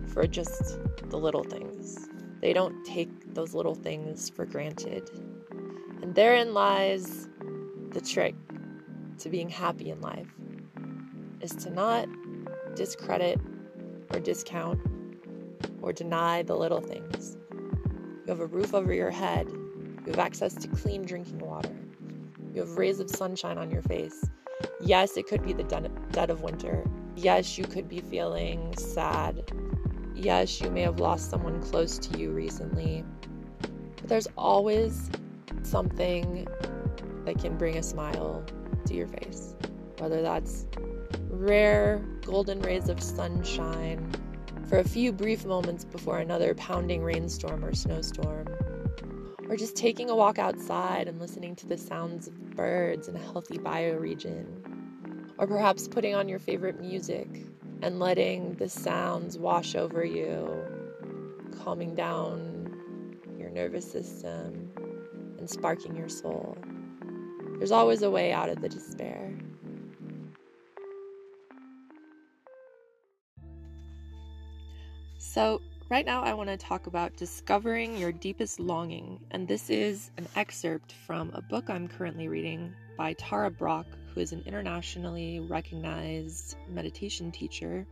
for 0.07 0.27
just 0.27 0.79
the 1.11 1.19
little 1.19 1.45
things. 1.45 2.09
They 2.41 2.55
don't 2.55 2.85
take 2.85 3.35
those 3.35 3.55
little 3.55 3.75
things 3.75 4.31
for 4.31 4.47
granted. 4.47 5.11
And 6.01 6.15
therein 6.15 6.55
lies 6.55 7.29
the 7.91 8.01
trick 8.01 8.35
to 9.19 9.29
being 9.29 9.51
happy 9.51 9.91
in 9.91 10.01
life 10.01 10.33
is 11.41 11.53
to 11.53 11.71
not 11.71 12.09
discredit 12.75 13.39
or 14.13 14.19
discount 14.19 14.81
or 15.83 15.93
deny 15.93 16.43
the 16.43 16.57
little 16.57 16.81
things. 16.81 17.37
You 17.53 18.25
have 18.29 18.41
a 18.41 18.47
roof 18.47 18.75
over 18.75 18.93
your 18.93 19.11
head. 19.11 19.49
You 19.51 20.13
have 20.13 20.19
access 20.19 20.55
to 20.55 20.69
clean 20.69 21.03
drinking 21.03 21.39
water. 21.39 21.77
You 22.55 22.63
have 22.63 22.79
rays 22.79 22.99
of 22.99 23.11
sunshine 23.11 23.59
on 23.59 23.71
your 23.71 23.83
face. 23.83 24.25
Yes, 24.81 25.17
it 25.17 25.27
could 25.27 25.43
be 25.45 25.53
the 25.53 25.65
dead 26.13 26.31
of 26.31 26.43
winter. 26.43 26.85
Yes, 27.17 27.57
you 27.57 27.65
could 27.65 27.89
be 27.89 28.01
feeling 28.01 28.77
sad. 28.77 29.51
Yes, 30.15 30.61
you 30.61 30.71
may 30.71 30.83
have 30.83 31.01
lost 31.01 31.31
someone 31.31 31.63
close 31.63 31.99
to 31.99 32.19
you 32.19 32.31
recently. 32.31 33.05
But 33.97 34.09
there's 34.09 34.29
always 34.37 35.11
something 35.63 36.47
that 37.25 37.39
can 37.39 37.57
bring 37.57 37.77
a 37.77 37.83
smile 37.83 38.45
to 38.87 38.95
your 38.95 39.09
face. 39.09 39.55
Whether 39.99 40.23
that's 40.23 40.67
rare 41.29 41.99
golden 42.23 42.61
rays 42.61 42.89
of 42.89 43.03
sunshine 43.03 44.11
for 44.69 44.79
a 44.79 44.85
few 44.85 45.13
brief 45.13 45.45
moments 45.45 45.85
before 45.85 46.19
another 46.19 46.55
pounding 46.55 47.03
rainstorm 47.03 47.65
or 47.65 47.75
snowstorm. 47.75 48.47
Or 49.49 49.57
just 49.57 49.77
taking 49.77 50.11
a 50.11 50.17
walk 50.17 50.39
outside 50.39 51.09
and 51.09 51.21
listening 51.21 51.55
to 51.57 51.67
the 51.67 51.79
sounds 51.79 52.27
of 52.27 52.35
birds 52.57 53.09
in 53.09 53.15
a 53.15 53.19
healthy 53.19 53.59
bioregion. 53.59 54.47
Or 55.39 55.47
perhaps 55.47 55.87
putting 55.87 56.15
on 56.15 56.29
your 56.29 56.39
favorite 56.39 56.81
music 56.81 57.29
and 57.83 57.99
letting 58.01 58.55
the 58.55 58.69
sounds 58.69 59.39
wash 59.39 59.75
over 59.75 60.05
you, 60.05 60.65
calming 61.63 61.95
down 61.95 63.17
your 63.39 63.51
nervous 63.51 63.91
system 63.91 64.71
and 65.39 65.49
sparking 65.49 65.95
your 65.95 66.09
soul. 66.09 66.57
There's 67.59 67.73
always 67.73 68.03
a 68.03 68.11
way 68.11 68.33
out 68.33 68.49
of 68.49 68.61
the 68.61 68.69
despair. 68.69 69.33
So, 75.19 75.61
right 75.89 76.05
now, 76.05 76.23
I 76.23 76.35
want 76.35 76.49
to 76.49 76.57
talk 76.57 76.87
about 76.87 77.17
discovering 77.17 77.97
your 77.97 78.13
deepest 78.13 78.59
longing, 78.59 79.21
and 79.31 79.47
this 79.47 79.71
is 79.71 80.11
an 80.17 80.27
excerpt 80.35 80.93
from 80.93 81.31
a 81.35 81.43
book 81.43 81.71
I'm 81.71 81.87
currently 81.87 82.29
reading 82.29 82.75
by 82.97 83.13
Tara 83.15 83.51
Brach, 83.51 83.87
who 84.13 84.21
is 84.21 84.33
an 84.33 84.43
internationally 84.47 85.41
recognized 85.41 86.57
meditation 86.69 87.31
teacher. 87.31 87.87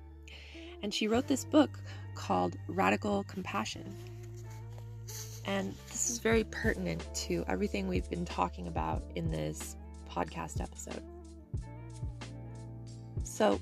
And 0.82 0.92
she 0.92 1.06
wrote 1.06 1.28
this 1.28 1.44
book 1.44 1.78
called 2.14 2.56
Radical 2.68 3.24
Compassion. 3.24 3.94
And 5.44 5.74
this 5.88 6.10
is 6.10 6.18
very 6.18 6.44
pertinent 6.44 7.06
to 7.14 7.44
everything 7.48 7.86
we've 7.86 8.08
been 8.10 8.24
talking 8.24 8.66
about 8.66 9.02
in 9.14 9.30
this 9.30 9.76
podcast 10.10 10.60
episode. 10.60 11.02
So, 13.22 13.60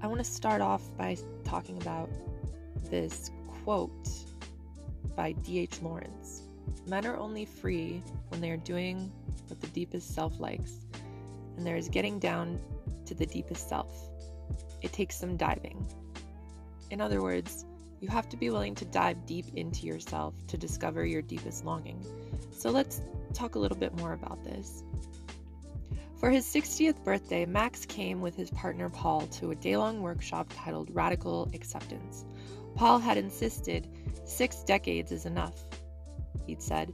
I 0.00 0.06
want 0.08 0.18
to 0.18 0.30
start 0.30 0.60
off 0.60 0.82
by 0.96 1.16
talking 1.44 1.80
about 1.80 2.10
this 2.90 3.30
quote 3.64 4.08
by 5.16 5.32
D.H. 5.32 5.82
Lawrence 5.82 6.42
Men 6.86 7.06
are 7.06 7.16
only 7.16 7.44
free 7.44 8.02
when 8.28 8.40
they 8.40 8.50
are 8.50 8.56
doing 8.56 9.12
what 9.48 9.60
the 9.60 9.66
deepest 9.68 10.14
self 10.14 10.38
likes, 10.40 10.86
and 11.56 11.66
there 11.66 11.76
is 11.76 11.88
getting 11.88 12.18
down 12.18 12.60
to 13.06 13.14
the 13.14 13.26
deepest 13.26 13.68
self. 13.68 14.08
It 14.80 14.92
takes 14.92 15.16
some 15.16 15.36
diving. 15.36 15.86
In 16.90 17.00
other 17.00 17.22
words, 17.22 17.64
you 18.00 18.08
have 18.08 18.28
to 18.30 18.36
be 18.36 18.50
willing 18.50 18.74
to 18.74 18.84
dive 18.84 19.26
deep 19.26 19.46
into 19.54 19.86
yourself 19.86 20.34
to 20.48 20.58
discover 20.58 21.06
your 21.06 21.22
deepest 21.22 21.64
longing. 21.64 22.04
So 22.52 22.70
let's 22.70 23.00
talk 23.32 23.54
a 23.54 23.58
little 23.58 23.76
bit 23.76 23.96
more 23.96 24.12
about 24.12 24.42
this. 24.42 24.82
For 26.18 26.30
his 26.30 26.44
60th 26.46 27.02
birthday, 27.04 27.46
Max 27.46 27.86
came 27.86 28.20
with 28.20 28.36
his 28.36 28.50
partner 28.50 28.88
Paul 28.88 29.26
to 29.38 29.52
a 29.52 29.54
day 29.54 29.76
long 29.76 30.02
workshop 30.02 30.52
titled 30.54 30.88
Radical 30.92 31.48
Acceptance. 31.54 32.24
Paul 32.74 32.98
had 32.98 33.16
insisted 33.16 33.88
six 34.24 34.62
decades 34.64 35.12
is 35.12 35.26
enough. 35.26 35.64
He'd 36.46 36.62
said, 36.62 36.92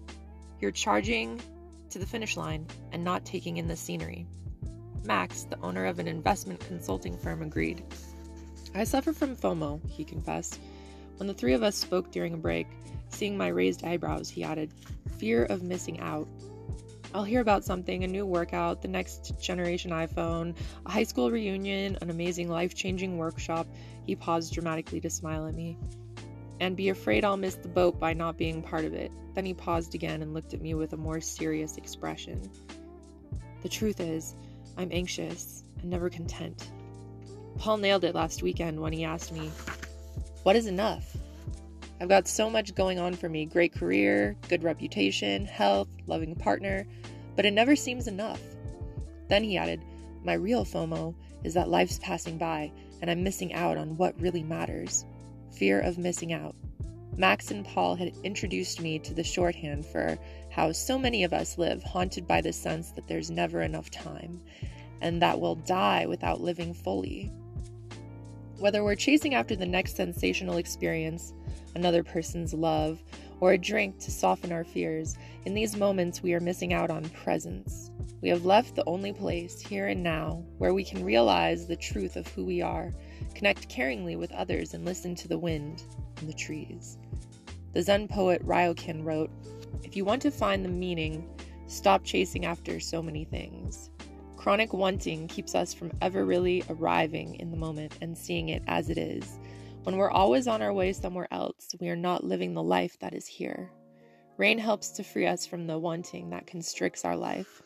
You're 0.60 0.70
charging 0.70 1.40
to 1.90 1.98
the 1.98 2.06
finish 2.06 2.36
line 2.36 2.66
and 2.92 3.02
not 3.04 3.24
taking 3.24 3.56
in 3.56 3.68
the 3.68 3.76
scenery. 3.76 4.26
Max, 5.04 5.44
the 5.44 5.60
owner 5.60 5.86
of 5.86 5.98
an 5.98 6.08
investment 6.08 6.60
consulting 6.60 7.16
firm, 7.16 7.42
agreed. 7.42 7.82
I 8.74 8.84
suffer 8.84 9.12
from 9.12 9.36
FOMO, 9.36 9.80
he 9.88 10.04
confessed. 10.04 10.60
When 11.16 11.26
the 11.26 11.34
three 11.34 11.54
of 11.54 11.62
us 11.62 11.76
spoke 11.76 12.10
during 12.10 12.34
a 12.34 12.38
break, 12.38 12.66
seeing 13.08 13.36
my 13.36 13.48
raised 13.48 13.84
eyebrows, 13.84 14.28
he 14.28 14.44
added, 14.44 14.72
Fear 15.18 15.44
of 15.46 15.62
missing 15.62 15.98
out. 16.00 16.28
I'll 17.14 17.24
hear 17.24 17.40
about 17.40 17.64
something 17.64 18.04
a 18.04 18.06
new 18.06 18.26
workout, 18.26 18.82
the 18.82 18.88
next 18.88 19.40
generation 19.40 19.92
iPhone, 19.92 20.54
a 20.84 20.90
high 20.90 21.04
school 21.04 21.30
reunion, 21.30 21.96
an 22.02 22.10
amazing 22.10 22.48
life 22.48 22.74
changing 22.74 23.16
workshop. 23.16 23.66
He 24.04 24.14
paused 24.14 24.52
dramatically 24.52 25.00
to 25.00 25.08
smile 25.08 25.46
at 25.46 25.54
me. 25.54 25.78
And 26.60 26.76
be 26.76 26.90
afraid 26.90 27.24
I'll 27.24 27.36
miss 27.36 27.54
the 27.54 27.68
boat 27.68 27.98
by 27.98 28.12
not 28.12 28.36
being 28.36 28.62
part 28.62 28.84
of 28.84 28.92
it. 28.92 29.10
Then 29.34 29.46
he 29.46 29.54
paused 29.54 29.94
again 29.94 30.20
and 30.20 30.34
looked 30.34 30.52
at 30.52 30.60
me 30.60 30.74
with 30.74 30.92
a 30.92 30.96
more 30.96 31.20
serious 31.20 31.76
expression. 31.78 32.42
The 33.62 33.68
truth 33.68 34.00
is, 34.00 34.34
I'm 34.76 34.90
anxious 34.92 35.64
and 35.80 35.90
never 35.90 36.10
content. 36.10 36.70
Paul 37.56 37.78
nailed 37.78 38.04
it 38.04 38.14
last 38.14 38.42
weekend 38.42 38.80
when 38.80 38.92
he 38.92 39.04
asked 39.04 39.32
me, 39.32 39.50
what 40.42 40.56
is 40.56 40.66
enough? 40.66 41.16
I've 42.00 42.08
got 42.08 42.28
so 42.28 42.48
much 42.48 42.74
going 42.74 42.98
on 42.98 43.14
for 43.14 43.28
me 43.28 43.44
great 43.44 43.72
career, 43.72 44.36
good 44.48 44.62
reputation, 44.62 45.46
health, 45.46 45.88
loving 46.06 46.34
partner, 46.36 46.86
but 47.34 47.44
it 47.44 47.52
never 47.52 47.74
seems 47.74 48.06
enough. 48.06 48.40
Then 49.28 49.42
he 49.42 49.58
added, 49.58 49.82
My 50.24 50.34
real 50.34 50.64
FOMO 50.64 51.14
is 51.44 51.54
that 51.54 51.68
life's 51.68 51.98
passing 51.98 52.38
by 52.38 52.70
and 53.00 53.10
I'm 53.10 53.22
missing 53.22 53.54
out 53.54 53.76
on 53.76 53.96
what 53.96 54.20
really 54.20 54.42
matters. 54.42 55.04
Fear 55.52 55.80
of 55.80 55.98
missing 55.98 56.32
out. 56.32 56.54
Max 57.16 57.50
and 57.50 57.64
Paul 57.64 57.96
had 57.96 58.12
introduced 58.22 58.80
me 58.80 58.98
to 59.00 59.12
the 59.12 59.24
shorthand 59.24 59.84
for 59.84 60.16
how 60.50 60.70
so 60.70 60.96
many 60.98 61.24
of 61.24 61.32
us 61.32 61.58
live, 61.58 61.82
haunted 61.82 62.28
by 62.28 62.40
the 62.40 62.52
sense 62.52 62.92
that 62.92 63.08
there's 63.08 63.30
never 63.30 63.62
enough 63.62 63.90
time 63.90 64.40
and 65.00 65.20
that 65.22 65.40
we'll 65.40 65.56
die 65.56 66.06
without 66.06 66.40
living 66.40 66.74
fully. 66.74 67.32
Whether 68.58 68.82
we're 68.82 68.96
chasing 68.96 69.34
after 69.34 69.54
the 69.54 69.66
next 69.66 69.96
sensational 69.96 70.56
experience, 70.56 71.32
another 71.78 72.02
person's 72.02 72.52
love, 72.52 73.02
or 73.40 73.52
a 73.52 73.58
drink 73.58 73.98
to 74.00 74.10
soften 74.10 74.52
our 74.52 74.64
fears, 74.64 75.16
in 75.46 75.54
these 75.54 75.76
moments 75.76 76.22
we 76.22 76.34
are 76.34 76.40
missing 76.40 76.72
out 76.72 76.90
on 76.90 77.08
presence. 77.10 77.90
We 78.20 78.28
have 78.30 78.44
left 78.44 78.74
the 78.74 78.84
only 78.86 79.12
place, 79.12 79.60
here 79.60 79.86
and 79.86 80.02
now, 80.02 80.44
where 80.58 80.74
we 80.74 80.84
can 80.84 81.04
realize 81.04 81.66
the 81.66 81.76
truth 81.76 82.16
of 82.16 82.26
who 82.28 82.44
we 82.44 82.60
are, 82.60 82.92
connect 83.34 83.68
caringly 83.68 84.18
with 84.18 84.32
others, 84.32 84.74
and 84.74 84.84
listen 84.84 85.14
to 85.14 85.28
the 85.28 85.38
wind 85.38 85.84
and 86.18 86.28
the 86.28 86.34
trees. 86.34 86.98
The 87.74 87.82
Zen 87.82 88.08
poet 88.08 88.44
Ryokan 88.44 89.04
wrote 89.04 89.30
If 89.84 89.96
you 89.96 90.04
want 90.04 90.20
to 90.22 90.32
find 90.32 90.64
the 90.64 90.68
meaning, 90.68 91.28
stop 91.68 92.02
chasing 92.02 92.44
after 92.44 92.80
so 92.80 93.00
many 93.00 93.24
things. 93.24 93.90
Chronic 94.36 94.72
wanting 94.72 95.28
keeps 95.28 95.54
us 95.54 95.72
from 95.72 95.92
ever 96.00 96.24
really 96.24 96.64
arriving 96.70 97.36
in 97.36 97.50
the 97.50 97.56
moment 97.56 97.98
and 98.00 98.18
seeing 98.18 98.48
it 98.48 98.62
as 98.66 98.88
it 98.90 98.98
is. 98.98 99.38
When 99.84 99.96
we're 99.96 100.10
always 100.10 100.46
on 100.46 100.60
our 100.60 100.72
way 100.72 100.92
somewhere 100.92 101.28
else, 101.30 101.74
we 101.80 101.88
are 101.88 101.96
not 101.96 102.24
living 102.24 102.52
the 102.52 102.62
life 102.62 102.98
that 103.00 103.14
is 103.14 103.26
here. 103.26 103.70
Rain 104.36 104.58
helps 104.58 104.90
to 104.90 105.02
free 105.02 105.26
us 105.26 105.46
from 105.46 105.66
the 105.66 105.78
wanting 105.78 106.30
that 106.30 106.46
constricts 106.46 107.04
our 107.04 107.16
life. 107.16 107.62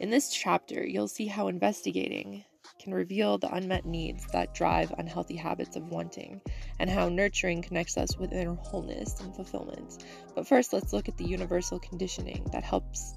In 0.00 0.10
this 0.10 0.30
chapter, 0.30 0.86
you'll 0.86 1.08
see 1.08 1.26
how 1.26 1.48
investigating 1.48 2.44
can 2.78 2.94
reveal 2.94 3.38
the 3.38 3.52
unmet 3.52 3.84
needs 3.84 4.26
that 4.32 4.54
drive 4.54 4.92
unhealthy 4.98 5.36
habits 5.36 5.76
of 5.76 5.90
wanting, 5.90 6.40
and 6.78 6.88
how 6.88 7.08
nurturing 7.08 7.62
connects 7.62 7.96
us 7.96 8.16
with 8.16 8.32
inner 8.32 8.54
wholeness 8.54 9.20
and 9.20 9.34
fulfillment. 9.34 10.04
But 10.34 10.46
first, 10.46 10.72
let's 10.72 10.92
look 10.92 11.08
at 11.08 11.16
the 11.16 11.24
universal 11.24 11.78
conditioning 11.80 12.46
that 12.52 12.64
helps 12.64 13.14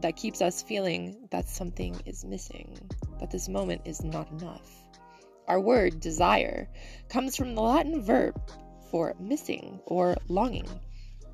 that 0.00 0.16
keeps 0.16 0.40
us 0.40 0.62
feeling 0.62 1.28
that 1.30 1.48
something 1.48 2.00
is 2.06 2.24
missing, 2.24 2.78
that 3.20 3.30
this 3.30 3.48
moment 3.48 3.82
is 3.84 4.02
not 4.02 4.30
enough. 4.30 4.87
Our 5.48 5.60
word 5.60 6.00
desire 6.00 6.68
comes 7.08 7.34
from 7.34 7.54
the 7.54 7.62
Latin 7.62 8.02
verb 8.02 8.38
for 8.90 9.14
missing 9.18 9.80
or 9.86 10.14
longing, 10.28 10.68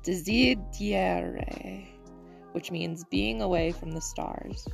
desidere, 0.03 1.85
which 2.53 2.71
means 2.71 3.03
being 3.11 3.41
away 3.41 3.73
from 3.73 3.91
the 3.91 3.99
stars. 3.99 4.65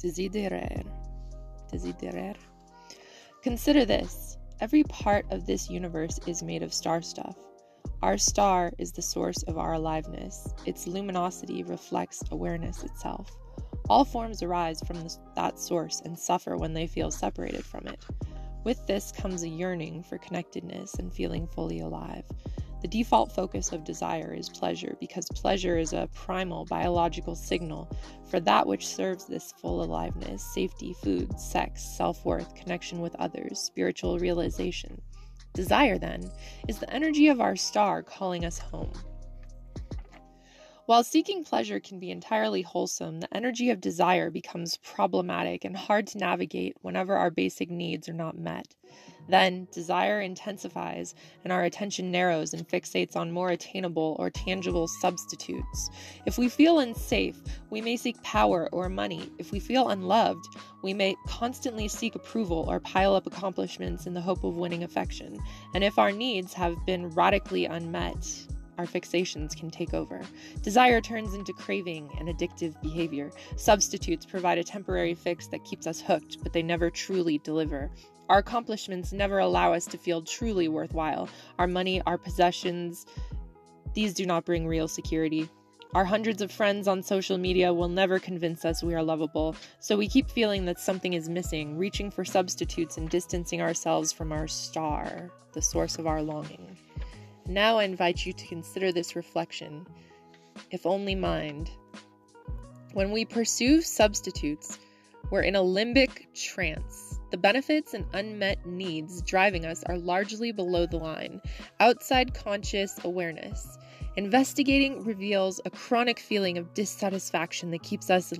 Desiderer. 0.00 0.82
Desiderer. 1.70 2.34
Consider 3.42 3.84
this 3.84 4.38
every 4.60 4.82
part 4.84 5.26
of 5.30 5.46
this 5.46 5.68
universe 5.68 6.18
is 6.26 6.42
made 6.42 6.62
of 6.62 6.72
star 6.72 7.02
stuff. 7.02 7.36
Our 8.02 8.16
star 8.16 8.72
is 8.78 8.92
the 8.92 9.02
source 9.02 9.42
of 9.42 9.58
our 9.58 9.74
aliveness. 9.74 10.54
Its 10.64 10.86
luminosity 10.86 11.62
reflects 11.64 12.22
awareness 12.30 12.82
itself. 12.82 13.30
All 13.88 14.04
forms 14.04 14.42
arise 14.42 14.80
from 14.80 15.06
that 15.36 15.60
source 15.60 16.02
and 16.04 16.18
suffer 16.18 16.56
when 16.56 16.72
they 16.72 16.86
feel 16.86 17.10
separated 17.10 17.64
from 17.64 17.86
it. 17.86 18.04
With 18.64 18.84
this 18.86 19.12
comes 19.12 19.44
a 19.44 19.48
yearning 19.48 20.02
for 20.02 20.18
connectedness 20.18 20.94
and 20.94 21.12
feeling 21.12 21.46
fully 21.46 21.78
alive. 21.78 22.24
The 22.82 22.88
default 22.88 23.30
focus 23.30 23.70
of 23.72 23.84
desire 23.84 24.34
is 24.34 24.48
pleasure 24.48 24.96
because 24.98 25.28
pleasure 25.34 25.78
is 25.78 25.92
a 25.92 26.08
primal 26.14 26.64
biological 26.64 27.36
signal 27.36 27.88
for 28.28 28.40
that 28.40 28.66
which 28.66 28.88
serves 28.88 29.24
this 29.24 29.52
full 29.52 29.82
aliveness 29.82 30.42
safety, 30.42 30.92
food, 31.02 31.38
sex, 31.38 31.82
self 31.82 32.24
worth, 32.24 32.54
connection 32.56 33.00
with 33.00 33.14
others, 33.16 33.60
spiritual 33.60 34.18
realization. 34.18 35.00
Desire, 35.54 35.96
then, 35.96 36.30
is 36.68 36.78
the 36.78 36.92
energy 36.92 37.28
of 37.28 37.40
our 37.40 37.56
star 37.56 38.02
calling 38.02 38.44
us 38.44 38.58
home. 38.58 38.92
While 40.86 41.02
seeking 41.02 41.42
pleasure 41.42 41.80
can 41.80 41.98
be 41.98 42.12
entirely 42.12 42.62
wholesome, 42.62 43.18
the 43.18 43.36
energy 43.36 43.70
of 43.70 43.80
desire 43.80 44.30
becomes 44.30 44.76
problematic 44.76 45.64
and 45.64 45.76
hard 45.76 46.06
to 46.08 46.18
navigate 46.18 46.76
whenever 46.80 47.16
our 47.16 47.28
basic 47.28 47.72
needs 47.72 48.08
are 48.08 48.12
not 48.12 48.38
met. 48.38 48.72
Then, 49.28 49.66
desire 49.72 50.20
intensifies, 50.20 51.16
and 51.42 51.52
our 51.52 51.64
attention 51.64 52.12
narrows 52.12 52.54
and 52.54 52.68
fixates 52.68 53.16
on 53.16 53.32
more 53.32 53.50
attainable 53.50 54.14
or 54.20 54.30
tangible 54.30 54.86
substitutes. 54.86 55.90
If 56.24 56.38
we 56.38 56.48
feel 56.48 56.78
unsafe, 56.78 57.36
we 57.70 57.80
may 57.80 57.96
seek 57.96 58.22
power 58.22 58.68
or 58.70 58.88
money. 58.88 59.28
If 59.38 59.50
we 59.50 59.58
feel 59.58 59.88
unloved, 59.88 60.46
we 60.82 60.94
may 60.94 61.16
constantly 61.26 61.88
seek 61.88 62.14
approval 62.14 62.64
or 62.68 62.78
pile 62.78 63.16
up 63.16 63.26
accomplishments 63.26 64.06
in 64.06 64.14
the 64.14 64.20
hope 64.20 64.44
of 64.44 64.56
winning 64.56 64.84
affection. 64.84 65.40
And 65.74 65.82
if 65.82 65.98
our 65.98 66.12
needs 66.12 66.54
have 66.54 66.76
been 66.86 67.08
radically 67.08 67.64
unmet, 67.64 68.46
our 68.78 68.86
fixations 68.86 69.56
can 69.56 69.70
take 69.70 69.94
over. 69.94 70.20
Desire 70.62 71.00
turns 71.00 71.34
into 71.34 71.52
craving 71.52 72.10
and 72.18 72.28
addictive 72.28 72.80
behavior. 72.82 73.30
Substitutes 73.56 74.26
provide 74.26 74.58
a 74.58 74.64
temporary 74.64 75.14
fix 75.14 75.46
that 75.48 75.64
keeps 75.64 75.86
us 75.86 76.00
hooked, 76.00 76.42
but 76.42 76.52
they 76.52 76.62
never 76.62 76.90
truly 76.90 77.38
deliver. 77.38 77.90
Our 78.28 78.38
accomplishments 78.38 79.12
never 79.12 79.38
allow 79.38 79.72
us 79.72 79.86
to 79.86 79.98
feel 79.98 80.22
truly 80.22 80.68
worthwhile. 80.68 81.28
Our 81.58 81.66
money, 81.66 82.02
our 82.06 82.18
possessions, 82.18 83.06
these 83.94 84.14
do 84.14 84.26
not 84.26 84.44
bring 84.44 84.66
real 84.66 84.88
security. 84.88 85.48
Our 85.94 86.04
hundreds 86.04 86.42
of 86.42 86.52
friends 86.52 86.88
on 86.88 87.02
social 87.02 87.38
media 87.38 87.72
will 87.72 87.88
never 87.88 88.18
convince 88.18 88.64
us 88.64 88.82
we 88.82 88.94
are 88.94 89.02
lovable, 89.02 89.56
so 89.80 89.96
we 89.96 90.08
keep 90.08 90.28
feeling 90.28 90.66
that 90.66 90.80
something 90.80 91.14
is 91.14 91.28
missing, 91.28 91.78
reaching 91.78 92.10
for 92.10 92.24
substitutes 92.24 92.98
and 92.98 93.08
distancing 93.08 93.62
ourselves 93.62 94.12
from 94.12 94.32
our 94.32 94.48
star, 94.48 95.30
the 95.54 95.62
source 95.62 95.98
of 95.98 96.06
our 96.06 96.20
longing. 96.20 96.76
Now 97.48 97.78
I 97.78 97.84
invite 97.84 98.26
you 98.26 98.32
to 98.32 98.46
consider 98.46 98.90
this 98.92 99.14
reflection. 99.14 99.86
if 100.70 100.86
only 100.86 101.14
mind. 101.14 101.70
When 102.92 103.12
we 103.12 103.24
pursue 103.24 103.82
substitutes, 103.82 104.78
we're 105.30 105.42
in 105.42 105.54
a 105.54 105.60
limbic 105.60 106.32
trance. 106.34 107.20
The 107.30 107.36
benefits 107.36 107.94
and 107.94 108.06
unmet 108.14 108.64
needs 108.66 109.22
driving 109.22 109.66
us 109.66 109.84
are 109.84 109.98
largely 109.98 110.50
below 110.50 110.86
the 110.86 110.96
line, 110.96 111.40
outside 111.78 112.34
conscious 112.34 112.98
awareness. 113.04 113.76
Investigating 114.16 115.04
reveals 115.04 115.60
a 115.64 115.70
chronic 115.70 116.18
feeling 116.18 116.56
of 116.58 116.72
dissatisfaction 116.74 117.70
that 117.70 117.82
keeps 117.82 118.08
us 118.08 118.32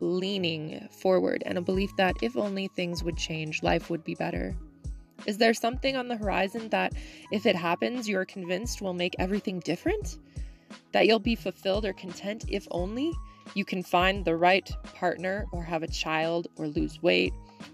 leaning 0.00 0.88
forward 0.90 1.42
and 1.44 1.58
a 1.58 1.62
belief 1.62 1.90
that 1.96 2.16
if 2.22 2.36
only 2.36 2.68
things 2.68 3.02
would 3.02 3.16
change, 3.16 3.62
life 3.62 3.90
would 3.90 4.04
be 4.04 4.14
better. 4.14 4.56
Is 5.26 5.38
there 5.38 5.54
something 5.54 5.96
on 5.96 6.08
the 6.08 6.16
horizon 6.16 6.68
that, 6.70 6.92
if 7.30 7.46
it 7.46 7.56
happens, 7.56 8.08
you're 8.08 8.24
convinced 8.24 8.82
will 8.82 8.94
make 8.94 9.16
everything 9.18 9.60
different? 9.60 10.18
That 10.92 11.06
you'll 11.06 11.18
be 11.18 11.34
fulfilled 11.34 11.84
or 11.84 11.92
content 11.92 12.44
if 12.48 12.66
only 12.70 13.12
you 13.54 13.64
can 13.64 13.82
find 13.82 14.24
the 14.24 14.36
right 14.36 14.70
partner 14.94 15.46
or 15.52 15.62
have 15.62 15.82
a 15.82 15.88
child 15.88 16.48
or 16.56 16.66
lose 16.66 17.02
weight 17.02 17.32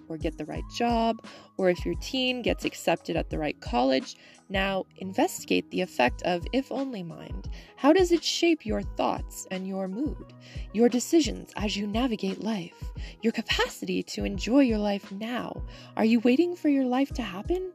or 0.09 0.16
get 0.16 0.37
the 0.38 0.44
right 0.44 0.64
job, 0.74 1.24
or 1.57 1.70
if 1.70 1.85
your 1.85 1.94
teen 1.96 2.42
gets 2.42 2.64
accepted 2.64 3.16
at 3.16 3.31
the 3.31 3.38
right 3.38 3.61
college. 3.61 4.16
Now, 4.48 4.87
investigate 4.96 5.70
the 5.70 5.81
effect 5.81 6.22
of 6.22 6.44
if 6.53 6.72
only 6.72 7.03
mind. 7.03 7.48
How 7.76 7.92
does 7.92 8.11
it 8.11 8.24
shape 8.24 8.66
your 8.66 8.83
thoughts 8.83 9.46
and 9.50 9.66
your 9.66 9.87
mood, 9.87 10.33
your 10.72 10.88
decisions 10.88 11.53
as 11.57 11.76
you 11.76 11.87
navigate 11.87 12.42
life, 12.42 12.83
your 13.22 13.33
capacity 13.33 14.03
to 14.05 14.24
enjoy 14.24 14.61
your 14.61 14.79
life 14.79 15.12
now? 15.12 15.62
Are 15.96 16.05
you 16.05 16.20
waiting 16.20 16.57
for 16.57 16.68
your 16.68 16.85
life 16.85 17.11
to 17.14 17.22
happen? 17.22 17.72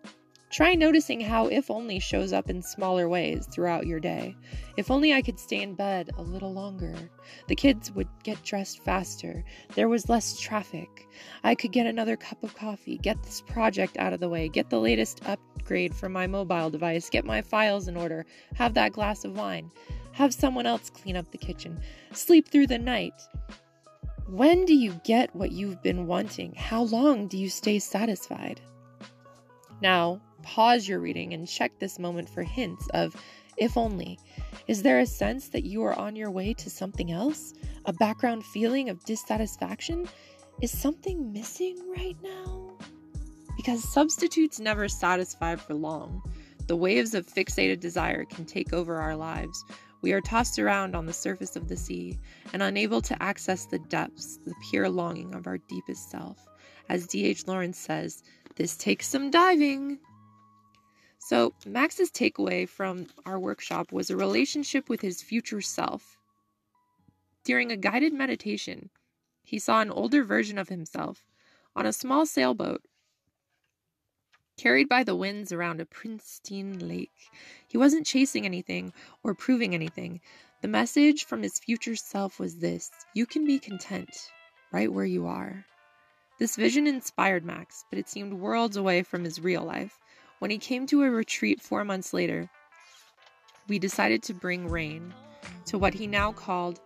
Try 0.55 0.73
noticing 0.73 1.19
how 1.19 1.47
if 1.47 1.69
only 1.69 1.99
shows 1.99 2.31
up 2.31 2.49
in 2.49 2.61
smaller 2.61 3.09
ways 3.09 3.45
throughout 3.45 3.87
your 3.87 3.99
day. 3.99 4.37
If 4.77 4.89
only 4.89 5.11
I 5.11 5.21
could 5.21 5.37
stay 5.37 5.61
in 5.61 5.75
bed 5.75 6.11
a 6.17 6.21
little 6.21 6.53
longer. 6.53 6.95
The 7.49 7.57
kids 7.57 7.91
would 7.91 8.07
get 8.23 8.41
dressed 8.41 8.81
faster. 8.81 9.43
There 9.73 9.89
was 9.89 10.07
less 10.07 10.39
traffic. 10.39 11.09
I 11.43 11.55
could 11.55 11.73
get 11.73 11.87
another 11.87 12.15
cup 12.15 12.41
of 12.41 12.55
coffee, 12.55 12.97
get 12.97 13.21
this 13.21 13.41
project 13.41 13.97
out 13.97 14.13
of 14.13 14.21
the 14.21 14.29
way, 14.29 14.47
get 14.47 14.69
the 14.69 14.79
latest 14.79 15.27
upgrade 15.27 15.93
for 15.93 16.07
my 16.07 16.25
mobile 16.25 16.69
device, 16.69 17.09
get 17.09 17.25
my 17.25 17.41
files 17.41 17.89
in 17.89 17.97
order, 17.97 18.25
have 18.53 18.75
that 18.75 18.93
glass 18.93 19.25
of 19.25 19.35
wine, 19.35 19.69
have 20.13 20.33
someone 20.33 20.65
else 20.65 20.89
clean 20.89 21.17
up 21.17 21.29
the 21.31 21.37
kitchen, 21.37 21.81
sleep 22.13 22.47
through 22.47 22.67
the 22.67 22.79
night. 22.79 23.27
When 24.29 24.63
do 24.63 24.73
you 24.73 25.01
get 25.03 25.35
what 25.35 25.51
you've 25.51 25.83
been 25.83 26.07
wanting? 26.07 26.53
How 26.55 26.83
long 26.83 27.27
do 27.27 27.37
you 27.37 27.49
stay 27.49 27.77
satisfied? 27.77 28.61
Now, 29.81 30.21
Pause 30.45 30.87
your 30.87 30.99
reading 30.99 31.33
and 31.33 31.47
check 31.47 31.71
this 31.79 31.97
moment 31.97 32.29
for 32.29 32.43
hints 32.43 32.87
of 32.93 33.15
if 33.57 33.75
only. 33.77 34.19
Is 34.67 34.83
there 34.83 34.99
a 34.99 35.05
sense 35.05 35.49
that 35.49 35.65
you 35.65 35.83
are 35.83 35.97
on 35.97 36.15
your 36.15 36.29
way 36.29 36.53
to 36.53 36.69
something 36.69 37.11
else? 37.11 37.53
A 37.85 37.93
background 37.93 38.45
feeling 38.45 38.89
of 38.89 39.03
dissatisfaction? 39.05 40.07
Is 40.61 40.71
something 40.71 41.33
missing 41.33 41.77
right 41.97 42.15
now? 42.21 42.77
Because 43.57 43.83
substitutes 43.91 44.59
never 44.59 44.87
satisfy 44.87 45.55
for 45.55 45.73
long. 45.73 46.21
The 46.67 46.75
waves 46.75 47.15
of 47.15 47.25
fixated 47.25 47.79
desire 47.79 48.23
can 48.25 48.45
take 48.45 48.71
over 48.71 48.97
our 48.97 49.15
lives. 49.15 49.65
We 50.01 50.13
are 50.13 50.21
tossed 50.21 50.59
around 50.59 50.95
on 50.95 51.07
the 51.07 51.13
surface 51.13 51.55
of 51.55 51.67
the 51.67 51.77
sea 51.77 52.19
and 52.53 52.61
unable 52.61 53.01
to 53.01 53.21
access 53.21 53.65
the 53.65 53.79
depths, 53.79 54.37
the 54.45 54.53
pure 54.69 54.89
longing 54.89 55.33
of 55.33 55.47
our 55.47 55.57
deepest 55.57 56.11
self. 56.11 56.37
As 56.87 57.07
D.H. 57.07 57.47
Lawrence 57.47 57.79
says, 57.79 58.21
this 58.55 58.77
takes 58.77 59.07
some 59.07 59.31
diving. 59.31 59.97
So, 61.27 61.55
Max's 61.65 62.11
takeaway 62.11 62.69
from 62.69 63.07
our 63.25 63.39
workshop 63.39 63.91
was 63.91 64.11
a 64.11 64.15
relationship 64.15 64.89
with 64.89 65.01
his 65.01 65.23
future 65.23 65.59
self. 65.59 66.19
During 67.43 67.71
a 67.71 67.77
guided 67.77 68.13
meditation, 68.13 68.91
he 69.43 69.57
saw 69.57 69.81
an 69.81 69.89
older 69.89 70.23
version 70.23 70.59
of 70.59 70.69
himself 70.69 71.25
on 71.75 71.87
a 71.87 71.93
small 71.93 72.27
sailboat 72.27 72.83
carried 74.55 74.87
by 74.87 75.03
the 75.03 75.15
winds 75.15 75.51
around 75.51 75.81
a 75.81 75.85
pristine 75.87 76.77
lake. 76.87 77.31
He 77.67 77.75
wasn't 77.79 78.05
chasing 78.05 78.45
anything 78.45 78.93
or 79.23 79.33
proving 79.33 79.73
anything. 79.73 80.21
The 80.61 80.67
message 80.67 81.25
from 81.25 81.41
his 81.41 81.57
future 81.57 81.95
self 81.95 82.39
was 82.39 82.57
this 82.57 82.91
you 83.15 83.25
can 83.25 83.45
be 83.47 83.57
content 83.57 84.15
right 84.71 84.93
where 84.93 85.05
you 85.05 85.25
are. 85.25 85.65
This 86.37 86.55
vision 86.55 86.85
inspired 86.85 87.43
Max, 87.43 87.83
but 87.89 87.97
it 87.97 88.09
seemed 88.09 88.35
worlds 88.35 88.77
away 88.77 89.01
from 89.01 89.23
his 89.23 89.41
real 89.41 89.63
life. 89.63 89.97
When 90.39 90.51
he 90.51 90.57
came 90.57 90.85
to 90.87 91.03
a 91.03 91.09
retreat 91.09 91.61
four 91.61 91.85
months 91.85 92.13
later, 92.13 92.49
we 93.67 93.79
decided 93.79 94.21
to 94.23 94.33
bring 94.33 94.67
Rain 94.67 95.13
to 95.65 95.77
what 95.77 95.93
he 95.93 96.07
now 96.07 96.31
called 96.31 96.79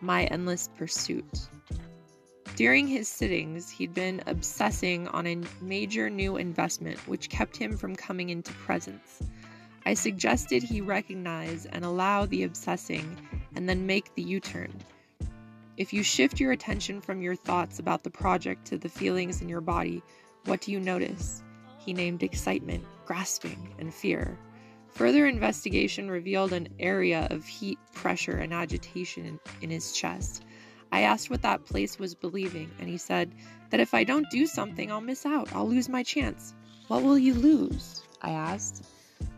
my 0.00 0.24
endless 0.24 0.68
pursuit. 0.76 1.48
During 2.56 2.88
his 2.88 3.06
sittings, 3.06 3.70
he'd 3.70 3.94
been 3.94 4.22
obsessing 4.26 5.06
on 5.08 5.26
a 5.26 5.40
major 5.60 6.10
new 6.10 6.36
investment 6.38 6.98
which 7.06 7.28
kept 7.28 7.56
him 7.56 7.76
from 7.76 7.94
coming 7.94 8.30
into 8.30 8.52
presence. 8.54 9.22
I 9.86 9.94
suggested 9.94 10.62
he 10.62 10.80
recognize 10.80 11.66
and 11.66 11.84
allow 11.84 12.26
the 12.26 12.42
obsessing 12.42 13.16
and 13.54 13.68
then 13.68 13.86
make 13.86 14.14
the 14.14 14.22
U 14.22 14.40
turn. 14.40 14.72
If 15.76 15.92
you 15.92 16.02
shift 16.02 16.40
your 16.40 16.50
attention 16.50 17.00
from 17.00 17.22
your 17.22 17.36
thoughts 17.36 17.78
about 17.78 18.02
the 18.02 18.10
project 18.10 18.66
to 18.66 18.78
the 18.78 18.88
feelings 18.88 19.40
in 19.40 19.48
your 19.48 19.60
body, 19.60 20.02
what 20.46 20.60
do 20.60 20.72
you 20.72 20.80
notice? 20.80 21.44
He 21.88 21.94
named 21.94 22.22
excitement, 22.22 22.84
grasping, 23.06 23.74
and 23.78 23.94
fear. 23.94 24.38
Further 24.88 25.26
investigation 25.26 26.10
revealed 26.10 26.52
an 26.52 26.68
area 26.78 27.26
of 27.30 27.46
heat, 27.46 27.78
pressure, 27.94 28.36
and 28.36 28.52
agitation 28.52 29.40
in 29.62 29.70
his 29.70 29.92
chest. 29.92 30.44
I 30.92 31.00
asked 31.00 31.30
what 31.30 31.40
that 31.40 31.64
place 31.64 31.98
was 31.98 32.14
believing, 32.14 32.70
and 32.78 32.90
he 32.90 32.98
said 32.98 33.34
that 33.70 33.80
if 33.80 33.94
I 33.94 34.04
don't 34.04 34.28
do 34.30 34.46
something, 34.46 34.92
I'll 34.92 35.00
miss 35.00 35.24
out. 35.24 35.50
I'll 35.54 35.66
lose 35.66 35.88
my 35.88 36.02
chance. 36.02 36.52
What 36.88 37.02
will 37.02 37.16
you 37.16 37.32
lose? 37.32 38.02
I 38.20 38.32
asked. 38.32 38.84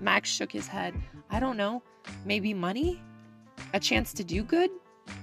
Max 0.00 0.28
shook 0.28 0.50
his 0.50 0.66
head. 0.66 0.92
I 1.30 1.38
don't 1.38 1.56
know. 1.56 1.84
Maybe 2.24 2.52
money? 2.52 3.00
A 3.74 3.78
chance 3.78 4.12
to 4.14 4.24
do 4.24 4.42
good? 4.42 4.70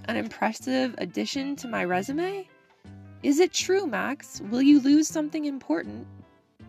An 0.05 0.15
impressive 0.15 0.95
addition 0.97 1.57
to 1.57 1.67
my 1.67 1.83
resume? 1.83 2.47
Is 3.21 3.41
it 3.41 3.51
true, 3.51 3.85
Max? 3.85 4.39
Will 4.49 4.61
you 4.61 4.79
lose 4.79 5.09
something 5.09 5.43
important? 5.43 6.07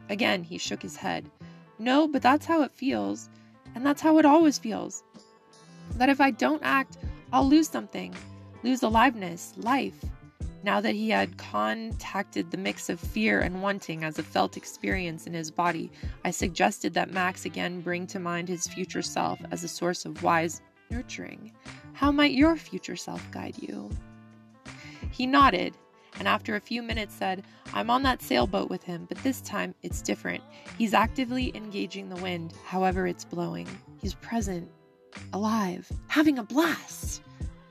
Again, 0.09 0.43
he 0.43 0.59
shook 0.59 0.83
his 0.83 0.97
head. 0.97 1.31
No, 1.79 2.09
but 2.09 2.23
that's 2.23 2.47
how 2.47 2.63
it 2.63 2.73
feels. 2.73 3.29
And 3.75 3.85
that's 3.85 4.01
how 4.01 4.19
it 4.19 4.25
always 4.25 4.59
feels. 4.59 5.03
That 5.97 6.09
if 6.09 6.21
I 6.21 6.31
don't 6.31 6.63
act, 6.63 6.99
I'll 7.33 7.49
lose 7.49 7.69
something, 7.69 8.15
lose 8.63 8.83
aliveness, 8.83 9.55
life. 9.57 10.05
Now 10.65 10.81
that 10.81 10.95
he 10.95 11.11
had 11.11 11.39
contacted 11.39 12.51
the 12.51 12.57
mix 12.57 12.89
of 12.89 12.99
fear 12.99 13.41
and 13.41 13.63
wanting 13.63 14.03
as 14.03 14.19
a 14.19 14.23
felt 14.23 14.57
experience 14.57 15.27
in 15.27 15.33
his 15.33 15.51
body, 15.51 15.91
I 16.25 16.31
suggested 16.31 16.95
that 16.95 17.13
Max 17.13 17.45
again 17.45 17.81
bring 17.81 18.07
to 18.09 18.19
mind 18.19 18.49
his 18.49 18.67
future 18.67 19.03
self 19.03 19.39
as 19.51 19.63
a 19.63 19.69
source 19.69 20.05
of 20.05 20.23
wise 20.23 20.61
nurturing. 20.91 21.53
How 21.93 22.11
might 22.11 22.33
your 22.33 22.57
future 22.57 22.97
self 22.97 23.29
guide 23.31 23.57
you? 23.61 23.91
He 25.11 25.27
nodded, 25.27 25.75
and 26.19 26.27
after 26.27 26.57
a 26.57 26.61
few 26.61 26.83
minutes 26.83 27.15
said, 27.15 27.45
I'm 27.73 27.91
on 27.91 28.03
that 28.03 28.23
sailboat 28.23 28.71
with 28.71 28.83
him, 28.83 29.07
but 29.09 29.19
this 29.19 29.41
time 29.41 29.75
it's 29.83 30.03
different. 30.03 30.43
He's 30.77 30.95
actively 30.95 31.55
engaging 31.55 32.09
the 32.09 32.21
wind, 32.23 32.55
however 32.65 33.07
it's 33.07 33.25
blowing. 33.25 33.69
He's 34.01 34.15
present, 34.15 34.69
alive, 35.33 35.91
having 36.09 36.39
a 36.39 36.43
blast. 36.43 37.23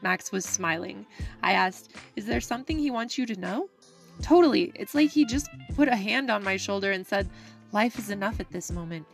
Max 0.02 0.32
was 0.32 0.46
smiling. 0.46 1.06
I 1.44 1.54
asked, 1.54 1.96
Is 2.16 2.26
there 2.26 2.42
something 2.42 2.78
he 2.78 2.92
wants 2.92 3.18
you 3.18 3.26
to 3.26 3.40
know? 3.40 3.70
Totally. 4.22 4.72
It's 4.76 4.96
like 4.96 5.12
he 5.12 5.26
just 5.26 5.50
put 5.76 5.88
a 5.88 5.96
hand 5.96 6.30
on 6.30 6.44
my 6.44 6.58
shoulder 6.58 6.92
and 6.92 7.06
said, 7.06 7.30
Life 7.72 8.00
is 8.00 8.10
enough 8.10 8.40
at 8.40 8.52
this 8.52 8.72
moment. 8.72 9.06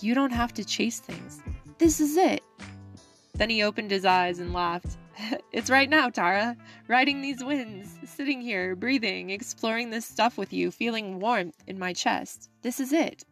You 0.00 0.14
don't 0.14 0.32
have 0.32 0.54
to 0.54 0.64
chase 0.64 1.00
things. 1.00 1.40
This 1.78 2.00
is 2.00 2.16
it. 2.16 2.42
Then 3.34 3.50
he 3.50 3.62
opened 3.62 3.90
his 3.90 4.04
eyes 4.04 4.38
and 4.38 4.52
laughed. 4.52 4.96
it's 5.52 5.70
right 5.70 5.88
now, 5.88 6.08
Tara. 6.10 6.56
Riding 6.88 7.20
these 7.20 7.44
winds, 7.44 7.98
sitting 8.04 8.40
here, 8.40 8.74
breathing, 8.76 9.30
exploring 9.30 9.90
this 9.90 10.06
stuff 10.06 10.38
with 10.38 10.52
you, 10.52 10.70
feeling 10.70 11.20
warmth 11.20 11.62
in 11.66 11.78
my 11.78 11.92
chest. 11.92 12.50
This 12.62 12.80
is 12.80 12.92
it. 12.92 13.24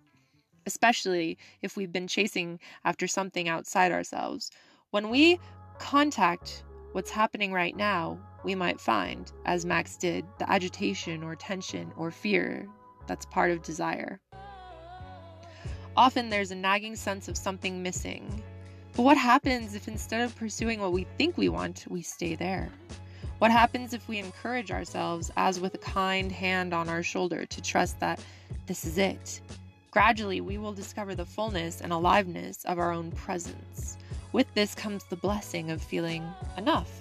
Especially 0.66 1.38
if 1.62 1.76
we've 1.76 1.92
been 1.92 2.06
chasing 2.06 2.60
after 2.84 3.06
something 3.06 3.48
outside 3.48 3.92
ourselves. 3.92 4.50
When 4.90 5.08
we 5.08 5.40
contact 5.78 6.64
what's 6.92 7.10
happening 7.10 7.52
right 7.52 7.76
now, 7.76 8.18
we 8.44 8.54
might 8.54 8.80
find, 8.80 9.30
as 9.44 9.66
Max 9.66 9.96
did, 9.96 10.24
the 10.38 10.50
agitation 10.50 11.22
or 11.22 11.36
tension 11.36 11.92
or 11.96 12.10
fear 12.10 12.66
that's 13.06 13.26
part 13.26 13.50
of 13.50 13.62
desire. 13.62 14.20
Often 15.96 16.30
there's 16.30 16.50
a 16.50 16.56
nagging 16.56 16.96
sense 16.96 17.28
of 17.28 17.36
something 17.36 17.82
missing, 17.82 18.42
but 18.94 19.02
what 19.02 19.16
happens 19.16 19.74
if 19.74 19.88
instead 19.88 20.20
of 20.20 20.36
pursuing 20.36 20.80
what 20.80 20.92
we 20.92 21.06
think 21.16 21.36
we 21.36 21.48
want, 21.48 21.84
we 21.88 22.02
stay 22.02 22.34
there? 22.34 22.68
What 23.38 23.50
happens 23.50 23.94
if 23.94 24.06
we 24.08 24.18
encourage 24.18 24.70
ourselves, 24.70 25.30
as 25.36 25.60
with 25.60 25.74
a 25.74 25.78
kind 25.78 26.30
hand 26.30 26.74
on 26.74 26.88
our 26.88 27.02
shoulder, 27.02 27.46
to 27.46 27.62
trust 27.62 27.98
that 28.00 28.20
this 28.66 28.84
is 28.84 28.98
it? 28.98 29.40
Gradually, 29.90 30.40
we 30.40 30.58
will 30.58 30.72
discover 30.72 31.14
the 31.14 31.24
fullness 31.24 31.80
and 31.80 31.92
aliveness 31.92 32.64
of 32.66 32.78
our 32.78 32.92
own 32.92 33.10
presence. 33.12 33.96
With 34.32 34.52
this 34.54 34.74
comes 34.74 35.04
the 35.04 35.16
blessing 35.16 35.70
of 35.70 35.82
feeling 35.82 36.24
enough, 36.58 37.00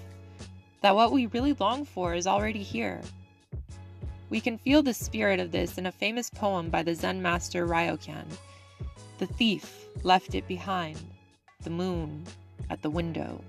that 0.82 0.96
what 0.96 1.12
we 1.12 1.26
really 1.28 1.54
long 1.54 1.86
for 1.86 2.14
is 2.14 2.26
already 2.26 2.64
here. 2.64 3.02
We 4.30 4.40
can 4.40 4.58
feel 4.60 4.82
the 4.82 4.94
spirit 4.94 5.40
of 5.40 5.52
this 5.52 5.78
in 5.78 5.88
a 5.88 5.92
famous 5.92 6.30
poem 6.30 6.70
by 6.70 6.84
the 6.84 6.96
Zen 6.96 7.22
master 7.22 7.68
Ryokan. 7.68 8.26
The 9.18 9.28
thief 9.28 9.86
left 10.04 10.36
it 10.36 10.48
behind, 10.48 11.00
the 11.64 11.70
moon 11.70 12.24
at 12.70 12.82
the 12.82 12.90
window. 12.90 13.44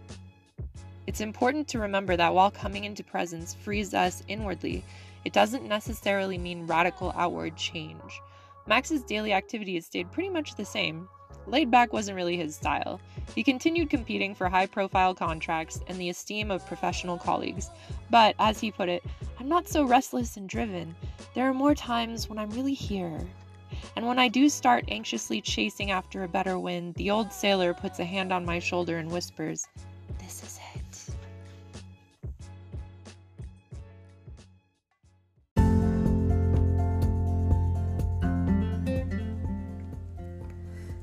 It's 1.06 1.20
important 1.20 1.68
to 1.68 1.78
remember 1.78 2.16
that 2.16 2.34
while 2.34 2.50
coming 2.50 2.84
into 2.84 3.04
presence 3.04 3.54
frees 3.54 3.94
us 3.94 4.24
inwardly, 4.26 4.84
it 5.24 5.32
doesn't 5.32 5.68
necessarily 5.68 6.36
mean 6.36 6.66
radical 6.66 7.12
outward 7.16 7.56
change. 7.56 8.20
Max's 8.66 9.02
daily 9.02 9.32
activities 9.32 9.86
stayed 9.86 10.10
pretty 10.10 10.28
much 10.28 10.56
the 10.56 10.64
same. 10.64 11.08
Laid 11.46 11.70
back 11.70 11.92
wasn't 11.92 12.16
really 12.16 12.36
his 12.36 12.56
style. 12.56 13.00
He 13.34 13.44
continued 13.44 13.90
competing 13.90 14.34
for 14.34 14.48
high 14.48 14.66
profile 14.66 15.14
contracts 15.14 15.80
and 15.86 15.98
the 15.98 16.10
esteem 16.10 16.50
of 16.50 16.66
professional 16.66 17.16
colleagues. 17.16 17.70
But, 18.10 18.34
as 18.38 18.60
he 18.60 18.72
put 18.72 18.88
it, 18.88 19.04
I'm 19.38 19.48
not 19.48 19.68
so 19.68 19.84
restless 19.84 20.36
and 20.36 20.48
driven. 20.48 20.94
There 21.34 21.48
are 21.48 21.54
more 21.54 21.74
times 21.74 22.28
when 22.28 22.38
I'm 22.38 22.50
really 22.50 22.74
here. 22.74 23.20
And 23.96 24.06
when 24.06 24.18
I 24.18 24.28
do 24.28 24.48
start 24.48 24.84
anxiously 24.88 25.40
chasing 25.40 25.90
after 25.90 26.24
a 26.24 26.28
better 26.28 26.58
wind, 26.58 26.94
the 26.94 27.10
old 27.10 27.32
sailor 27.32 27.74
puts 27.74 27.98
a 27.98 28.04
hand 28.04 28.32
on 28.32 28.44
my 28.44 28.58
shoulder 28.58 28.98
and 28.98 29.10
whispers, 29.10 29.66
This 30.18 30.42
is 30.42 30.58
it. 30.58 30.70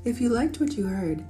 If 0.04 0.22
you 0.22 0.30
liked 0.30 0.58
what 0.58 0.72
you 0.72 0.86
heard, 0.86 1.22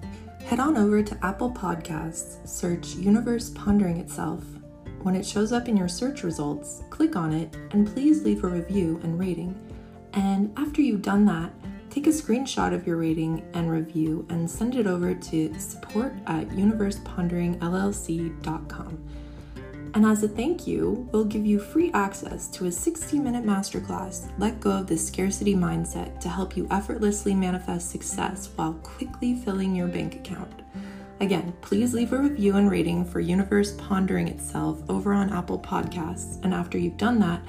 head 0.44 0.61
on 0.61 0.76
over 0.76 1.02
to 1.02 1.26
Apple 1.26 1.50
Podcasts, 1.50 2.46
search 2.48 2.94
Universe 2.94 3.50
Pondering 3.50 3.96
Itself. 3.96 4.44
When 5.02 5.16
it 5.16 5.26
shows 5.26 5.52
up 5.52 5.68
in 5.68 5.76
your 5.76 5.88
search 5.88 6.22
results, 6.22 6.84
click 6.88 7.16
on 7.16 7.32
it 7.32 7.56
and 7.72 7.87
please 7.87 8.22
leave 8.22 8.44
a 8.44 8.46
review 8.46 9.00
and 9.02 9.18
rating. 9.18 9.54
And 10.12 10.52
after 10.56 10.82
you've 10.82 11.02
done 11.02 11.24
that, 11.26 11.52
take 11.90 12.06
a 12.06 12.10
screenshot 12.10 12.72
of 12.74 12.86
your 12.86 12.96
rating 12.96 13.44
and 13.54 13.70
review 13.70 14.26
and 14.30 14.50
send 14.50 14.74
it 14.74 14.86
over 14.86 15.14
to 15.14 15.54
support 15.58 16.14
at 16.26 16.48
universeponderingllc.com. 16.48 19.04
And 19.94 20.04
as 20.04 20.22
a 20.22 20.28
thank 20.28 20.66
you, 20.66 21.08
we'll 21.12 21.24
give 21.24 21.46
you 21.46 21.58
free 21.58 21.90
access 21.92 22.46
to 22.48 22.66
a 22.66 22.72
60 22.72 23.18
minute 23.18 23.44
masterclass, 23.44 24.30
Let 24.38 24.60
Go 24.60 24.70
of 24.70 24.86
the 24.86 24.98
Scarcity 24.98 25.54
Mindset, 25.54 26.20
to 26.20 26.28
help 26.28 26.56
you 26.56 26.68
effortlessly 26.70 27.34
manifest 27.34 27.90
success 27.90 28.50
while 28.54 28.74
quickly 28.74 29.34
filling 29.34 29.74
your 29.74 29.88
bank 29.88 30.14
account. 30.14 30.52
Again, 31.20 31.52
please 31.62 31.94
leave 31.94 32.12
a 32.12 32.18
review 32.18 32.56
and 32.56 32.70
rating 32.70 33.04
for 33.04 33.18
Universe 33.18 33.72
Pondering 33.72 34.28
Itself 34.28 34.80
over 34.88 35.12
on 35.12 35.32
Apple 35.32 35.58
Podcasts. 35.58 36.42
And 36.44 36.54
after 36.54 36.78
you've 36.78 36.96
done 36.96 37.18
that, 37.20 37.42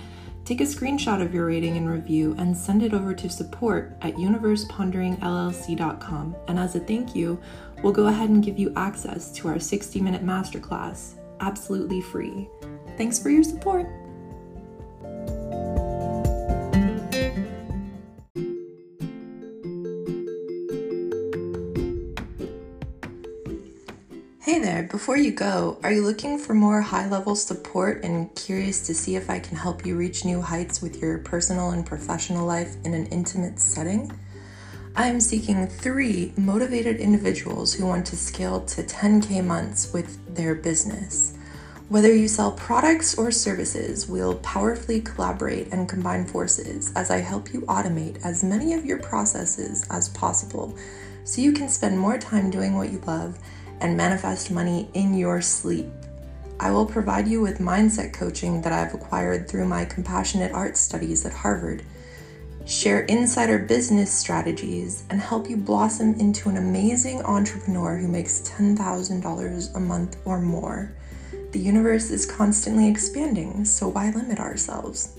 take 0.50 0.62
a 0.62 0.64
screenshot 0.64 1.22
of 1.22 1.32
your 1.32 1.46
rating 1.46 1.78
and 1.78 1.88
review 1.88 2.36
and 2.40 2.58
send 2.58 2.82
it 2.82 2.92
over 2.92 3.14
to 3.14 3.30
support 3.30 3.96
at 4.02 4.16
universeponderingllc.com. 4.16 6.36
And 6.48 6.58
as 6.58 6.76
a 6.76 6.80
thank 6.80 7.16
you, 7.16 7.40
we'll 7.84 7.94
go 7.94 8.08
ahead 8.08 8.32
and 8.32 8.44
give 8.44 8.58
you 8.58 8.74
access 8.76 9.32
to 9.34 9.48
our 9.48 9.60
60 9.60 10.02
minute 10.02 10.26
masterclass 10.26 11.14
absolutely 11.40 12.02
free. 12.02 12.50
Thanks 12.98 13.20
for 13.20 13.30
your 13.30 13.44
support. 13.44 13.86
Before 24.90 25.18
you 25.18 25.32
go, 25.32 25.78
are 25.84 25.92
you 25.92 26.04
looking 26.04 26.40
for 26.40 26.56
more 26.56 26.82
high 26.82 27.08
level 27.08 27.36
support 27.36 28.04
and 28.04 28.34
curious 28.36 28.86
to 28.88 28.96
see 28.96 29.16
if 29.16 29.30
I 29.30 29.38
can 29.38 29.56
help 29.56 29.86
you 29.86 29.96
reach 29.96 30.26
new 30.26 30.42
heights 30.42 30.82
with 30.82 31.00
your 31.00 31.20
personal 31.20 31.72
and 31.72 31.86
professional 31.86 32.48
life 32.48 32.76
in 32.84 32.96
an 32.96 33.06
intimate 33.08 33.60
setting? 33.60 34.12
I 34.96 35.06
am 35.06 35.20
seeking 35.20 35.68
three 35.68 36.34
motivated 36.38 36.98
individuals 36.98 37.72
who 37.72 37.86
want 37.86 38.08
to 38.08 38.18
scale 38.18 38.62
to 38.62 38.82
10K 38.82 39.46
months 39.46 39.94
with 39.94 40.36
their 40.36 40.56
business. 40.56 41.38
Whether 41.90 42.14
you 42.14 42.28
sell 42.28 42.52
products 42.52 43.16
or 43.16 43.30
services, 43.32 44.08
we'll 44.08 44.38
powerfully 44.40 45.02
collaborate 45.02 45.72
and 45.72 45.88
combine 45.88 46.26
forces 46.26 46.92
as 46.96 47.12
I 47.12 47.18
help 47.18 47.54
you 47.54 47.62
automate 47.62 48.26
as 48.26 48.44
many 48.44 48.74
of 48.74 48.86
your 48.86 49.00
processes 49.00 49.86
as 49.92 50.10
possible 50.10 50.76
so 51.24 51.42
you 51.42 51.52
can 51.52 51.70
spend 51.70 52.00
more 52.00 52.18
time 52.18 52.50
doing 52.50 52.76
what 52.76 52.92
you 52.92 53.00
love 53.06 53.38
and 53.82 53.98
manifest 53.98 54.52
money 54.52 54.90
in 54.94 55.14
your 55.14 55.42
sleep. 55.42 55.88
I 56.60 56.72
will 56.72 56.86
provide 56.86 57.28
you 57.28 57.42
with 57.42 57.60
mindset 57.60 58.14
coaching 58.14 58.62
that 58.62 58.74
I've 58.74 58.94
acquired 58.94 59.48
through 59.48 59.66
my 59.66 59.86
compassionate 59.86 60.52
art 60.52 60.78
studies 60.78 61.26
at 61.26 61.34
Harvard 61.34 61.84
share 62.70 63.02
insider 63.02 63.58
business 63.58 64.12
strategies, 64.12 65.04
and 65.10 65.20
help 65.20 65.50
you 65.50 65.58
blossom 65.58 66.14
into 66.20 66.50
an 66.50 66.58
amazing 66.58 67.20
entrepreneur 67.24 67.98
who 67.98 68.08
makes 68.08 68.42
$10,000 68.42 69.76
a 69.76 69.80
month 69.80 70.18
or 70.24 70.40
more. 70.40 70.94
The 71.52 71.60
universe 71.60 72.12
is 72.12 72.28
constantly 72.28 72.88
expanding, 72.88 73.66
so 73.66 73.88
why 73.88 74.12
limit 74.12 74.40
ourselves? 74.40 75.18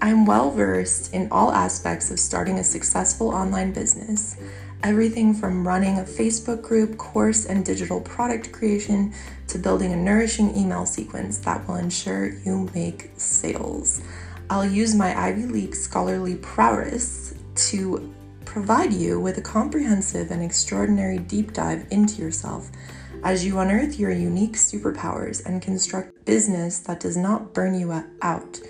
I'm 0.00 0.24
well 0.24 0.50
versed 0.50 1.12
in 1.12 1.28
all 1.30 1.52
aspects 1.52 2.10
of 2.10 2.18
starting 2.18 2.58
a 2.58 2.64
successful 2.64 3.28
online 3.28 3.72
business. 3.72 4.38
Everything 4.82 5.34
from 5.34 5.66
running 5.66 5.98
a 5.98 6.02
Facebook 6.02 6.62
group, 6.62 6.96
course, 6.96 7.44
and 7.44 7.64
digital 7.64 8.00
product 8.00 8.50
creation 8.50 9.12
to 9.48 9.58
building 9.58 9.92
a 9.92 9.96
nourishing 9.96 10.56
email 10.56 10.86
sequence 10.86 11.36
that 11.38 11.66
will 11.68 11.74
ensure 11.74 12.32
you 12.46 12.66
make 12.74 13.10
sales. 13.16 14.00
I'll 14.48 14.64
use 14.64 14.94
my 14.94 15.14
Ivy 15.16 15.44
League 15.46 15.74
scholarly 15.74 16.36
prowess 16.36 17.34
to 17.68 18.14
provide 18.46 18.92
you 18.92 19.20
with 19.20 19.36
a 19.36 19.42
comprehensive 19.42 20.30
and 20.30 20.42
extraordinary 20.42 21.18
deep 21.18 21.52
dive 21.52 21.86
into 21.90 22.22
yourself 22.22 22.70
as 23.22 23.44
you 23.44 23.58
unearth 23.58 23.98
your 23.98 24.10
unique 24.10 24.54
superpowers 24.54 25.44
and 25.44 25.60
construct 25.60 26.24
business 26.24 26.78
that 26.80 27.00
does 27.00 27.16
not 27.16 27.52
burn 27.52 27.78
you 27.78 27.92
out, 28.22 28.60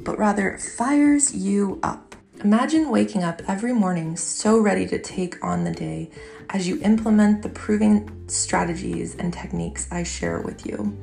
but 0.00 0.18
rather 0.18 0.58
fires 0.58 1.34
you 1.34 1.78
up. 1.82 2.13
Imagine 2.42 2.90
waking 2.90 3.22
up 3.22 3.42
every 3.48 3.72
morning 3.72 4.16
so 4.16 4.58
ready 4.58 4.86
to 4.88 4.98
take 4.98 5.42
on 5.42 5.64
the 5.64 5.72
day 5.72 6.10
as 6.50 6.66
you 6.66 6.80
implement 6.82 7.42
the 7.42 7.48
proven 7.48 8.28
strategies 8.28 9.14
and 9.16 9.32
techniques 9.32 9.88
I 9.90 10.02
share 10.02 10.40
with 10.40 10.66
you. 10.66 10.98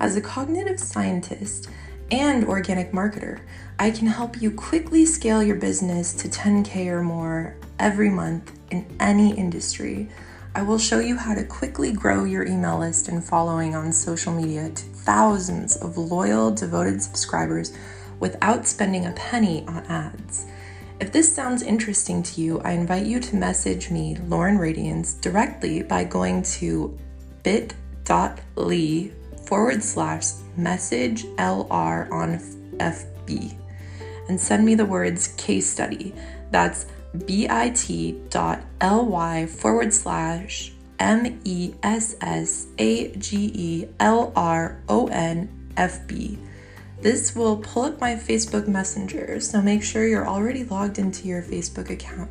As 0.00 0.16
a 0.16 0.20
cognitive 0.20 0.80
scientist, 0.80 1.68
and 2.12 2.44
organic 2.44 2.92
marketer. 2.92 3.40
I 3.78 3.90
can 3.90 4.06
help 4.06 4.40
you 4.40 4.50
quickly 4.50 5.06
scale 5.06 5.42
your 5.42 5.56
business 5.56 6.12
to 6.14 6.28
10K 6.28 6.86
or 6.88 7.02
more 7.02 7.56
every 7.78 8.10
month 8.10 8.52
in 8.70 8.86
any 9.00 9.34
industry. 9.34 10.08
I 10.54 10.62
will 10.62 10.78
show 10.78 10.98
you 10.98 11.16
how 11.16 11.34
to 11.34 11.42
quickly 11.42 11.90
grow 11.90 12.24
your 12.24 12.46
email 12.46 12.78
list 12.78 13.08
and 13.08 13.24
following 13.24 13.74
on 13.74 13.92
social 13.92 14.32
media 14.32 14.68
to 14.68 14.82
thousands 14.82 15.76
of 15.76 15.96
loyal, 15.96 16.50
devoted 16.50 17.02
subscribers 17.02 17.72
without 18.20 18.66
spending 18.66 19.06
a 19.06 19.12
penny 19.12 19.64
on 19.66 19.78
ads. 19.86 20.46
If 21.02 21.10
this 21.10 21.34
sounds 21.34 21.64
interesting 21.64 22.22
to 22.22 22.40
you, 22.40 22.60
I 22.60 22.70
invite 22.74 23.06
you 23.06 23.18
to 23.18 23.34
message 23.34 23.90
me, 23.90 24.16
Lauren 24.28 24.56
Radiance, 24.56 25.14
directly 25.14 25.82
by 25.82 26.04
going 26.04 26.44
to 26.60 26.96
bit.ly 27.42 29.10
forward 29.44 29.82
slash 29.82 30.26
message 30.56 31.24
LR 31.24 32.08
on 32.12 32.38
FB 32.76 33.52
and 34.28 34.40
send 34.40 34.64
me 34.64 34.76
the 34.76 34.84
words 34.84 35.34
case 35.36 35.68
study. 35.68 36.14
That's 36.52 36.86
bit.ly 37.26 38.56
forward 39.46 39.92
slash 39.92 40.72
M 41.00 41.40
E 41.42 41.74
S 41.82 42.14
S 42.20 42.68
A 42.78 43.10
G 43.16 43.50
E 43.52 43.88
L 43.98 44.32
R 44.36 44.80
O 44.88 45.08
N 45.08 45.48
F 45.76 46.06
B. 46.06 46.38
This 47.02 47.34
will 47.34 47.56
pull 47.56 47.82
up 47.82 48.00
my 48.00 48.14
Facebook 48.14 48.68
Messenger, 48.68 49.40
so 49.40 49.60
make 49.60 49.82
sure 49.82 50.06
you're 50.06 50.28
already 50.28 50.62
logged 50.62 51.00
into 51.00 51.26
your 51.26 51.42
Facebook 51.42 51.90
account. 51.90 52.30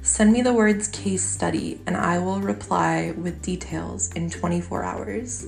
Send 0.00 0.32
me 0.32 0.40
the 0.40 0.54
words 0.54 0.88
case 0.88 1.22
study, 1.22 1.82
and 1.86 1.98
I 1.98 2.18
will 2.18 2.40
reply 2.40 3.12
with 3.14 3.42
details 3.42 4.10
in 4.14 4.30
24 4.30 4.84
hours. 4.84 5.46